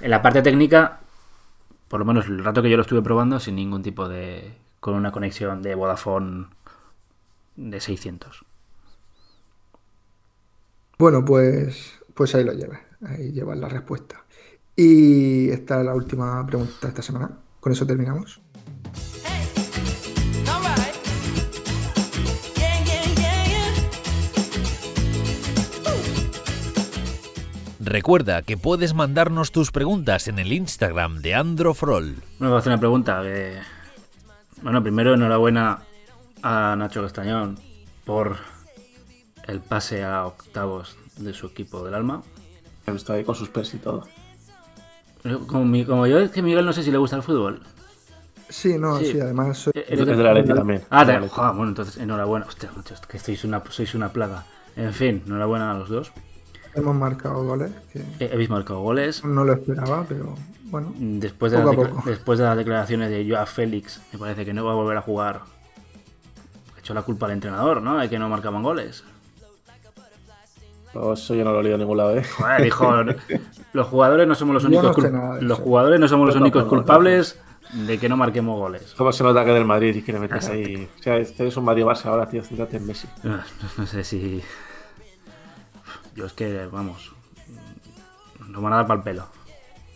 En 0.00 0.10
la 0.10 0.22
parte 0.22 0.42
técnica, 0.42 1.00
por 1.88 2.00
lo 2.00 2.06
menos 2.06 2.26
el 2.26 2.42
rato 2.44 2.62
que 2.62 2.70
yo 2.70 2.76
lo 2.76 2.82
estuve 2.82 3.02
probando, 3.02 3.40
sin 3.40 3.56
ningún 3.56 3.82
tipo 3.82 4.08
de. 4.08 4.56
con 4.80 4.94
una 4.94 5.12
conexión 5.12 5.62
de 5.62 5.74
Vodafone 5.74 6.46
de 7.56 7.80
600. 7.80 8.44
Bueno, 10.98 11.24
pues, 11.24 12.00
pues 12.14 12.34
ahí 12.34 12.44
lo 12.44 12.52
llevas. 12.52 12.80
Ahí 13.04 13.32
llevas 13.32 13.58
la 13.58 13.68
respuesta. 13.68 14.25
Y 14.76 15.48
esta 15.50 15.80
es 15.80 15.86
la 15.86 15.94
última 15.94 16.46
pregunta 16.46 16.74
de 16.82 16.88
esta 16.88 17.02
semana. 17.02 17.30
Con 17.60 17.72
eso 17.72 17.86
terminamos. 17.86 18.40
Recuerda 27.80 28.42
que 28.42 28.56
puedes 28.56 28.94
mandarnos 28.94 29.52
tus 29.52 29.70
preguntas 29.70 30.28
en 30.28 30.38
el 30.38 30.52
Instagram 30.52 31.18
de 31.20 31.34
Androfrol. 31.34 32.16
Me 32.38 32.48
voy 32.48 32.56
a 32.56 32.58
hacer 32.58 32.72
una 32.72 32.80
pregunta. 32.80 33.22
que- 33.22 33.58
Bueno, 34.62 34.82
primero 34.82 35.14
enhorabuena 35.14 35.82
a 36.42 36.74
Nacho 36.76 37.02
Castañón 37.02 37.58
por 38.04 38.36
el 39.46 39.60
pase 39.60 40.02
a 40.02 40.24
octavos 40.26 40.96
de 41.18 41.32
su 41.34 41.46
equipo 41.48 41.84
del 41.84 41.94
alma. 41.94 42.22
Está 42.86 43.12
ahí 43.14 43.24
con 43.24 43.34
sus 43.34 43.48
pers 43.50 43.74
y 43.74 43.78
todo. 43.78 44.06
Como, 45.46 45.64
mi- 45.64 45.84
como 45.84 46.06
yo, 46.06 46.18
es 46.20 46.30
que 46.30 46.42
Miguel 46.42 46.64
no 46.66 46.72
sé 46.72 46.82
si 46.82 46.90
le 46.90 46.98
gusta 46.98 47.16
el 47.16 47.22
fútbol. 47.22 47.60
Sí, 48.48 48.78
no, 48.78 48.98
Sí. 48.98 49.06
sí, 49.12 49.20
además 49.20 49.58
soy- 49.58 49.72
Eh, 49.74 49.84
Es 49.88 50.06
de 50.06 50.16
la 50.16 50.32
Leti 50.32 50.54
también. 50.54 50.82
Ah, 50.90 51.04
de 51.04 51.18
la 51.20 51.28
joder, 51.28 51.52
bueno, 51.54 51.68
entonces 51.70 51.96
enhorabuena. 51.96 52.46
Hostia, 52.46 52.70
que 53.08 53.18
sois 53.18 53.44
una, 53.44 53.62
sois 53.70 53.94
una 53.94 54.10
plaga. 54.12 54.44
En 54.76 54.92
fin, 54.92 55.22
enhorabuena 55.26 55.70
a 55.72 55.74
los 55.74 55.88
dos. 55.88 56.12
hemos 56.74 56.94
marcado 56.94 57.42
goles, 57.42 57.70
que 57.92 58.02
Eh, 58.20 58.30
Habéis 58.32 58.50
marcado 58.50 58.80
goles. 58.80 59.24
no 59.24 59.44
lo 59.44 59.54
esperaba, 59.54 60.04
pero 60.06 60.34
bueno. 60.64 60.92
Después 60.98 61.50
de, 61.50 61.58
Poco 61.58 61.70
las 61.72 61.78
a 61.78 61.82
decla- 61.88 61.94
poco. 61.96 62.10
después 62.10 62.38
de 62.38 62.44
las 62.44 62.56
declaraciones 62.58 63.10
de 63.10 63.26
Joao 63.28 63.46
Félix, 63.46 64.00
me 64.12 64.18
parece 64.18 64.44
que 64.44 64.52
no 64.52 64.62
va 64.64 64.72
a 64.72 64.74
volver 64.74 64.98
a 64.98 65.00
jugar. 65.02 65.40
Ha 66.76 66.78
hecho 66.78 66.92
la 66.94 67.00
culpa 67.02 67.26
al 67.26 67.32
entrenador, 67.32 67.80
¿no? 67.82 67.96
De 67.98 68.08
que 68.10 68.18
no 68.18 68.28
marcaban 68.28 68.62
goles. 68.62 69.04
No, 70.96 71.12
eso 71.12 71.34
yo 71.34 71.44
no 71.44 71.52
lo 71.52 71.60
he 71.60 71.62
leído 71.62 71.74
en 71.74 71.80
ningún 71.80 71.98
lado, 71.98 72.16
¿eh? 72.16 72.24
Joder, 72.24 72.62
dijo, 72.62 72.90
los 73.72 73.86
jugadores 73.86 74.26
no 74.26 74.34
somos 74.34 74.54
los 74.54 74.64
únicos, 74.64 74.96
no 74.98 75.10
nada 75.10 75.40
los 75.40 75.58
jugadores 75.58 76.00
no 76.00 76.08
somos 76.08 76.26
los 76.26 76.36
únicos 76.36 76.64
culpables 76.64 77.38
de 77.72 77.98
que 77.98 78.08
no 78.08 78.16
marquemos 78.16 78.58
goles. 78.58 78.94
¿Cómo 78.96 79.12
se 79.12 79.24
nota 79.24 79.44
que 79.44 79.50
del 79.50 79.64
Madrid 79.64 79.94
y 79.94 80.02
quiere 80.02 80.20
meterse 80.20 80.52
ahí? 80.52 80.88
O 80.98 81.02
sea, 81.02 81.18
este 81.18 81.46
es 81.46 81.56
un 81.56 81.64
Madrid 81.64 81.84
Barça 81.84 82.06
ahora, 82.06 82.28
tío. 82.28 82.42
Céntrate 82.42 82.76
en 82.76 82.86
Messi. 82.86 83.08
No, 83.24 83.38
no 83.76 83.86
sé 83.86 84.04
si. 84.04 84.40
Yo 86.14 86.26
es 86.26 86.32
que, 86.32 86.66
vamos. 86.66 87.12
Nos 88.48 88.62
van 88.62 88.72
a 88.72 88.76
dar 88.76 88.86
para 88.86 88.98
el 88.98 89.04
pelo. 89.04 89.26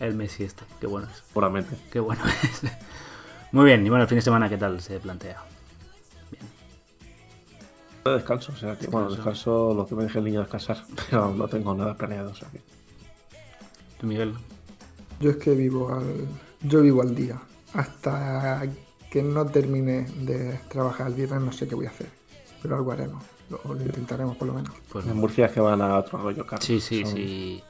El 0.01 0.15
Messi 0.15 0.45
este, 0.45 0.65
qué 0.81 0.87
bueno 0.87 1.07
es. 1.11 1.23
Puramente. 1.33 1.77
Qué 1.93 2.01
bueno 2.01 2.23
es. 2.43 2.63
Muy 3.53 3.65
bien, 3.65 3.87
y 3.87 3.89
bueno, 3.89 4.03
el 4.03 4.09
fin 4.09 4.19
de 4.19 4.23
semana, 4.23 4.49
¿qué 4.49 4.57
tal 4.57 4.81
se 4.81 4.99
plantea? 4.99 5.39
De 8.05 8.13
descanso, 8.13 8.53
o 8.53 8.57
sea, 8.57 8.77
que 8.79 8.87
bueno, 8.87 9.11
descanso 9.11 9.75
lo 9.75 9.87
que 9.87 9.95
me 9.95 10.05
deje 10.05 10.19
el 10.19 10.25
niño 10.25 10.41
descansar. 10.41 10.83
Pero 11.11 11.35
no 11.35 11.49
tengo 11.49 11.75
nada 11.75 11.95
planeado, 11.97 12.31
o 12.31 12.35
sea 12.35 12.49
que. 12.51 12.61
¿Tú, 14.01 14.07
Miguel? 14.07 14.35
Yo 15.21 15.31
es 15.31 15.37
que 15.37 15.51
vivo 15.55 15.93
al, 15.93 16.27
yo 16.63 16.81
vivo 16.81 17.03
al 17.03 17.15
día. 17.15 17.39
Hasta 17.75 18.63
que 19.11 19.23
no 19.23 19.45
termine 19.47 20.07
de 20.21 20.59
trabajar 20.69 21.09
el 21.09 21.15
viernes 21.15 21.41
no 21.43 21.53
sé 21.53 21.69
qué 21.69 21.75
voy 21.75 21.87
a 21.87 21.91
hacer. 21.91 22.09
Pero 22.63 22.77
algo 22.77 22.93
haremos. 22.93 23.23
Lo, 23.51 23.75
lo 23.75 23.81
intentaremos 23.83 24.37
por 24.37 24.49
lo 24.49 24.55
menos. 24.55 24.73
Pues 24.91 25.07
En 25.07 25.17
Murcia 25.17 25.47
es 25.47 25.53
que 25.53 25.61
van 25.61 25.83
a 25.83 25.99
otro 25.99 26.19
rollo, 26.19 26.47
Carlos. 26.47 26.65
Sí, 26.65 26.81
sí, 26.81 27.05
Son- 27.05 27.15
sí. 27.15 27.63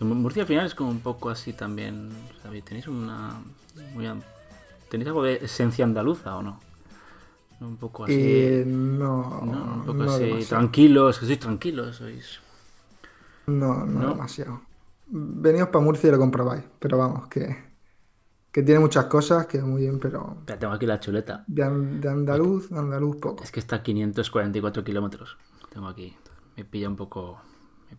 En 0.00 0.08
Murcia 0.08 0.42
al 0.42 0.48
final 0.48 0.66
es 0.66 0.74
como 0.74 0.90
un 0.90 1.00
poco 1.00 1.30
así 1.30 1.52
también. 1.52 2.10
¿sabéis? 2.42 2.64
¿Tenéis 2.64 2.88
una. 2.88 3.40
muy 3.94 4.08
¿Tenéis 4.88 5.08
algo 5.08 5.22
de 5.22 5.36
esencia 5.44 5.84
andaluza 5.84 6.36
o 6.36 6.42
no? 6.42 6.58
Un 7.60 7.76
poco 7.78 8.04
así. 8.04 8.54
Eh, 8.60 8.64
no, 8.66 9.40
¿no? 9.42 9.74
Un 9.74 9.84
poco 9.84 10.02
no 10.02 10.04
así. 10.04 10.24
demasiado. 10.24 10.60
Tranquilos, 10.60 11.18
que 11.18 11.26
sois 11.26 11.38
tranquilos, 11.44 11.96
sois. 11.96 12.26
No, 13.46 13.84
no, 13.86 14.04
¿No? 14.04 14.08
demasiado. 14.08 14.62
Venimos 15.06 15.68
para 15.70 15.84
Murcia 15.84 16.08
y 16.08 16.12
lo 16.12 16.18
comprobáis. 16.18 16.64
Pero 16.78 16.98
vamos, 16.98 17.28
que, 17.28 17.56
que 18.52 18.62
tiene 18.62 18.80
muchas 18.80 19.06
cosas, 19.06 19.46
que 19.46 19.60
muy 19.62 19.82
bien, 19.82 19.98
pero 20.00 20.36
Espera, 20.40 20.58
tengo 20.58 20.72
aquí 20.74 20.86
la 20.86 21.00
chuleta. 21.00 21.44
de, 21.46 21.62
de 22.00 22.08
andaluz, 22.08 22.70
de 22.70 22.78
andaluz 22.78 23.16
poco. 23.16 23.44
Es 23.44 23.50
que 23.52 23.60
está 23.60 23.76
a 23.76 23.82
544 23.82 24.84
kilómetros. 24.84 25.36
Tengo 25.72 25.88
aquí. 25.88 26.16
Me 26.56 26.64
pilla 26.64 26.88
un 26.88 26.96
poco. 26.96 27.40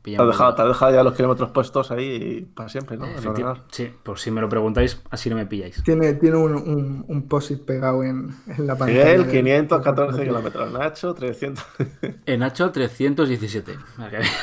Te 0.04 0.16
has 0.16 0.22
un 0.22 0.28
dejado, 0.30 0.50
poco- 0.52 0.56
te 0.56 0.62
has 0.64 0.68
dejado 0.70 0.94
ya 0.94 1.04
los 1.04 1.14
kilómetros 1.14 1.52
puestos 1.52 1.92
ahí 1.92 2.42
para 2.56 2.70
siempre, 2.70 2.98
¿no? 2.98 3.06
Ordenar. 3.28 3.64
Sí, 3.72 3.92
por 4.04 4.18
si 4.20 4.32
me 4.32 4.42
lo 4.42 4.50
preguntáis, 4.50 5.02
así 5.10 5.30
no 5.30 5.36
me 5.36 5.46
pilláis. 5.46 5.84
Tiene, 5.84 6.14
tiene 6.16 6.38
un, 6.38 6.54
un, 6.56 7.06
un 7.08 7.28
post-it 7.28 7.64
pegado 7.64 8.04
en, 8.04 8.30
en 8.48 8.68
la 8.68 8.76
pantalla. 8.78 9.04
Miguel, 9.04 9.24
del- 9.24 9.32
514 9.32 10.24
kilómetros. 10.24 10.72
Nacho, 10.74 11.14
300. 11.14 11.64
En 12.26 12.40
Nacho 12.40 12.72
317. 12.72 13.78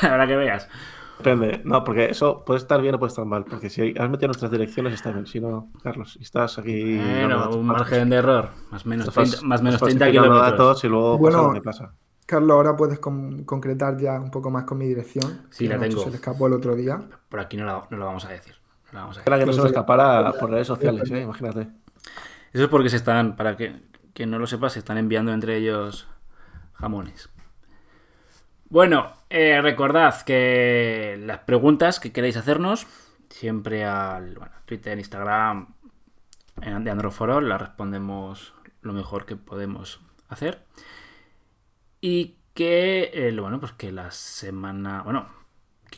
Para 0.02 0.26
que, 0.26 0.36
veas. 0.36 0.68
Depende. 1.18 1.60
No, 1.64 1.82
porque 1.82 2.04
eso 2.10 2.44
puede 2.44 2.58
estar 2.58 2.80
bien 2.80 2.94
o 2.94 2.98
puede 3.00 3.08
estar 3.08 3.24
mal. 3.24 3.44
Porque 3.44 3.68
si 3.70 3.92
has 3.98 4.08
metido 4.08 4.28
nuestras 4.28 4.52
direcciones 4.52 4.94
está 4.94 5.10
bien. 5.10 5.26
Si 5.26 5.40
no, 5.40 5.72
Carlos, 5.82 6.12
si 6.12 6.22
estás 6.22 6.58
aquí. 6.60 6.96
Bueno, 6.96 7.40
dando 7.40 7.58
un 7.58 7.66
datos 7.66 7.80
margen 7.80 8.08
de 8.10 8.16
error. 8.16 8.50
Más 8.70 8.86
o 8.86 8.88
menos 8.88 9.06
falsos, 9.12 9.40
30, 9.40 9.46
más 9.48 9.60
o 9.60 9.64
menos 9.64 9.74
estás 9.74 9.88
30 9.88 10.04
falsificando 10.04 10.38
kilómetros. 10.44 10.84
y 10.84 10.88
luego 10.88 11.18
Bueno, 11.18 11.36
pasa 11.38 11.48
lo 11.48 11.54
que 11.54 11.60
pasa. 11.62 11.92
Carlos, 12.28 12.50
ahora 12.56 12.76
puedes 12.76 12.98
con- 12.98 13.44
concretar 13.44 13.96
ya 13.96 14.20
un 14.20 14.30
poco 14.30 14.50
más 14.50 14.64
con 14.64 14.76
mi 14.76 14.86
dirección. 14.86 15.46
Sí, 15.50 15.66
que 15.66 15.74
la 15.74 15.80
tengo. 15.80 16.02
Se 16.04 16.10
le 16.10 16.16
escapó 16.16 16.46
el 16.46 16.52
otro 16.52 16.76
día. 16.76 17.00
Por 17.30 17.40
aquí 17.40 17.56
no 17.56 17.64
lo 17.88 18.04
vamos 18.04 18.24
a 18.26 18.28
decir. 18.28 18.54
No 18.92 18.98
lo 18.98 18.98
vamos 19.00 19.16
a 19.16 19.20
decir. 19.20 19.32
Espera 19.32 19.38
que 19.38 19.46
no 19.46 19.52
se 19.52 19.56
Entonces, 19.58 19.72
escapara 19.76 20.32
por 20.38 20.50
redes 20.50 20.66
sociales, 20.66 21.10
¿eh? 21.10 21.22
Imagínate. 21.22 21.68
Eso 22.52 22.64
es 22.64 22.68
porque 22.68 22.90
se 22.90 22.96
están, 22.96 23.34
para 23.34 23.56
que, 23.56 23.80
que 24.12 24.26
no 24.26 24.38
lo 24.38 24.46
sepas, 24.46 24.74
se 24.74 24.78
están 24.80 24.98
enviando 24.98 25.32
entre 25.32 25.56
ellos 25.56 26.06
jamones. 26.74 27.30
Bueno, 28.68 29.12
eh, 29.30 29.60
recordad 29.62 30.20
que 30.22 31.18
las 31.24 31.38
preguntas 31.40 32.00
que 32.00 32.12
queréis 32.12 32.36
hacernos, 32.36 32.86
siempre 33.30 33.84
al 33.86 34.34
bueno, 34.34 34.52
Twitter, 34.66 34.98
Instagram, 34.98 35.68
en- 36.60 36.84
de 36.84 36.90
Androforol, 36.90 37.48
las 37.48 37.60
respondemos 37.60 38.54
lo 38.82 38.92
mejor 38.92 39.24
que 39.24 39.36
podemos 39.36 40.00
hacer. 40.28 40.62
Y 42.00 42.36
que, 42.54 43.10
eh, 43.12 43.36
bueno, 43.40 43.60
pues 43.60 43.72
que 43.72 43.92
la 43.92 44.10
semana, 44.10 45.02
bueno, 45.02 45.26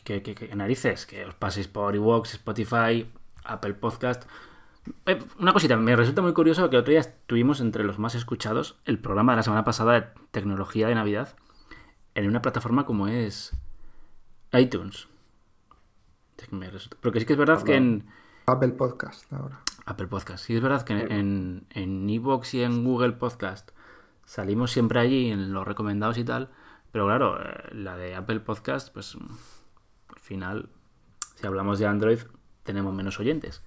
que, 0.03 0.21
que- 0.23 0.35
que 0.35 0.55
narices, 0.55 1.05
que 1.05 1.25
os 1.25 1.35
paséis 1.35 1.67
por 1.67 1.95
iVoox, 1.95 2.33
Spotify, 2.35 3.09
Apple 3.43 3.73
Podcast. 3.75 4.23
Eh, 5.05 5.19
una 5.39 5.53
cosita, 5.53 5.77
me 5.77 5.95
resulta 5.95 6.21
muy 6.23 6.33
curioso 6.33 6.69
que 6.69 6.77
otro 6.77 6.91
día 6.91 7.01
estuvimos 7.01 7.61
entre 7.61 7.83
los 7.83 7.99
más 7.99 8.15
escuchados 8.15 8.79
el 8.85 8.97
programa 8.99 9.33
de 9.33 9.37
la 9.37 9.43
semana 9.43 9.63
pasada 9.63 9.93
de 9.99 10.07
tecnología 10.31 10.87
de 10.87 10.95
Navidad 10.95 11.35
en 12.15 12.27
una 12.27 12.41
plataforma 12.41 12.85
como 12.85 13.07
es 13.07 13.55
iTunes. 14.53 15.07
Porque 17.01 17.19
sí 17.19 17.25
que 17.25 17.33
es 17.33 17.39
verdad 17.39 17.61
que 17.61 17.75
en 17.75 18.07
Apple 18.47 18.69
Podcast 18.69 19.31
ahora. 19.31 19.61
Apple 19.85 20.07
Podcast, 20.07 20.45
sí 20.45 20.55
es 20.55 20.61
verdad 20.61 20.83
que 20.83 20.93
en 20.93 21.65
en 21.71 22.09
Evox 22.09 22.53
y 22.55 22.63
en 22.63 22.83
Google 22.83 23.13
Podcast 23.13 23.71
salimos 24.31 24.71
siempre 24.71 25.01
allí 25.01 25.29
en 25.29 25.51
los 25.51 25.67
recomendados 25.67 26.17
y 26.17 26.23
tal, 26.23 26.47
pero 26.93 27.05
claro, 27.07 27.37
eh, 27.41 27.73
la 27.73 27.97
de 27.97 28.15
Apple 28.15 28.39
Podcast, 28.39 28.93
pues 28.93 29.17
al 30.07 30.19
final 30.21 30.69
si 31.35 31.45
hablamos 31.45 31.79
de 31.79 31.85
Android, 31.85 32.19
tenemos 32.63 32.93
menos 32.93 33.19
oyentes. 33.19 33.61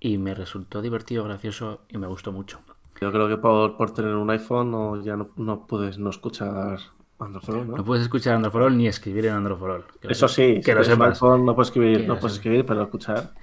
Y 0.00 0.16
me 0.16 0.34
resultó 0.34 0.80
divertido, 0.80 1.24
gracioso 1.24 1.82
y 1.90 1.98
me 1.98 2.06
gustó 2.06 2.32
mucho. 2.32 2.60
Yo 2.98 3.12
creo 3.12 3.28
que 3.28 3.36
por, 3.36 3.76
por 3.76 3.92
tener 3.92 4.14
un 4.14 4.30
iPhone 4.30 4.70
no, 4.70 5.02
ya 5.02 5.16
no, 5.16 5.28
no 5.36 5.66
puedes 5.66 5.98
no 5.98 6.08
escuchar 6.08 6.78
Android, 7.18 7.64
¿no? 7.66 7.76
No 7.76 7.84
puedes 7.84 8.04
escuchar 8.04 8.36
Androforol 8.36 8.74
ni 8.78 8.86
escribir 8.86 9.26
en 9.26 9.34
Androforol. 9.34 9.84
Eso 10.00 10.28
sí, 10.28 10.62
que 10.64 10.72
si 10.72 10.78
lo 10.78 10.84
sepas. 10.84 11.22
iPhone 11.22 11.44
no 11.44 11.54
puedes 11.54 11.68
escribir, 11.68 12.08
no 12.08 12.18
puedes 12.18 12.36
escribir, 12.36 12.64
pero 12.64 12.84
escuchar 12.84 13.34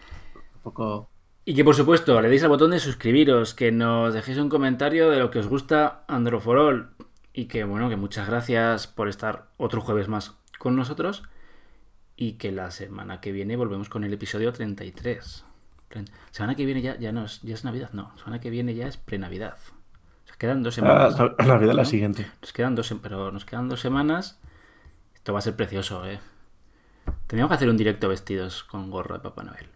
un 0.56 0.62
poco... 0.64 1.11
Y 1.52 1.54
que 1.54 1.66
por 1.66 1.76
supuesto 1.76 2.22
le 2.22 2.30
deis 2.30 2.44
al 2.44 2.50
botón 2.50 2.72
de 2.72 2.80
suscribiros, 2.80 3.54
que 3.54 3.74
nos 3.74 4.14
dejéis 4.14 4.38
un 4.38 4.48
comentario 4.48 5.10
de 5.10 5.20
lo 5.20 5.32
que 5.32 5.40
os 5.40 5.48
gusta 5.48 6.06
Androforol. 6.08 6.92
Y 7.34 7.46
que 7.48 7.66
bueno, 7.66 7.90
que 7.90 7.98
muchas 7.98 8.26
gracias 8.30 8.88
por 8.88 9.10
estar 9.10 9.48
otro 9.58 9.82
jueves 9.82 10.08
más 10.08 10.38
con 10.60 10.78
nosotros. 10.78 11.24
Y 12.16 12.34
que 12.34 12.54
la 12.54 12.72
semana 12.72 13.20
que 13.20 13.34
viene 13.34 13.58
volvemos 13.58 13.90
con 13.90 14.06
el 14.06 14.14
episodio 14.14 14.54
33. 14.54 15.44
Tre- 15.90 16.08
Semana 16.32 16.56
que 16.56 16.64
viene 16.66 16.82
ya, 16.82 16.98
ya, 16.98 17.12
no 17.12 17.26
es, 17.26 17.42
ya 17.42 17.54
es 17.54 17.66
Navidad, 17.66 17.90
no. 17.92 18.18
Semana 18.18 18.40
que 18.40 18.50
viene 18.50 18.74
ya 18.74 18.88
es 18.88 18.96
pre-Navidad. 18.96 19.58
O 20.24 20.28
sea, 20.28 20.36
quedan 20.38 20.64
dos 20.64 20.78
Ah, 20.78 21.10
semanas. 21.12 21.20
la, 21.20 21.46
la 21.48 21.58
vida 21.58 21.72
es 21.72 21.76
la 21.78 21.84
siguiente. 21.86 22.32
Nos 22.42 22.54
quedan 22.54 22.76
dos, 22.76 22.96
pero 23.02 23.30
nos 23.34 23.44
quedan 23.44 23.68
dos 23.68 23.82
semanas. 23.82 24.40
Esto 25.16 25.34
va 25.34 25.40
a 25.40 25.42
ser 25.42 25.58
precioso, 25.58 26.06
eh. 26.08 26.22
Teníamos 27.28 27.50
que 27.50 27.56
hacer 27.56 27.70
un 27.70 27.76
directo 27.76 28.08
vestidos 28.08 28.64
con 28.64 28.90
gorro 28.90 29.16
de 29.16 29.22
Papá 29.22 29.44
Noel. 29.44 29.68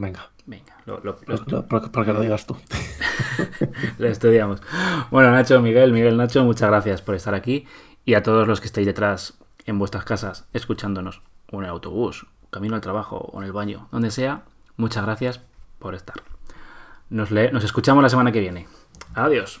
Venga, 0.00 0.30
Venga, 0.46 0.76
lo, 0.86 0.98
lo- 1.04 1.18
lo- 1.26 1.36
lo- 1.46 2.20
digas 2.20 2.46
tú. 2.46 2.56
lo 3.98 4.08
estudiamos. 4.08 4.60
Bueno, 5.10 5.30
Nacho, 5.30 5.60
Miguel, 5.60 5.92
Miguel, 5.92 6.16
Nacho, 6.16 6.44
muchas 6.44 6.68
gracias 6.68 7.00
por 7.02 7.14
estar 7.14 7.34
aquí. 7.34 7.66
Y 8.04 8.14
a 8.14 8.22
todos 8.22 8.48
los 8.48 8.60
que 8.60 8.66
estáis 8.66 8.86
detrás 8.86 9.38
en 9.66 9.78
vuestras 9.78 10.04
casas 10.04 10.46
escuchándonos, 10.52 11.22
o 11.52 11.58
en 11.58 11.64
el 11.64 11.70
autobús, 11.70 12.26
camino 12.50 12.74
al 12.74 12.80
trabajo, 12.80 13.16
o 13.32 13.38
en 13.40 13.44
el 13.46 13.52
baño, 13.52 13.88
donde 13.92 14.10
sea, 14.10 14.42
muchas 14.76 15.04
gracias 15.04 15.40
por 15.78 15.94
estar. 15.94 16.16
Nos, 17.10 17.30
le- 17.30 17.52
nos 17.52 17.62
escuchamos 17.64 18.02
la 18.02 18.08
semana 18.08 18.32
que 18.32 18.40
viene. 18.40 18.66
Adiós. 19.14 19.60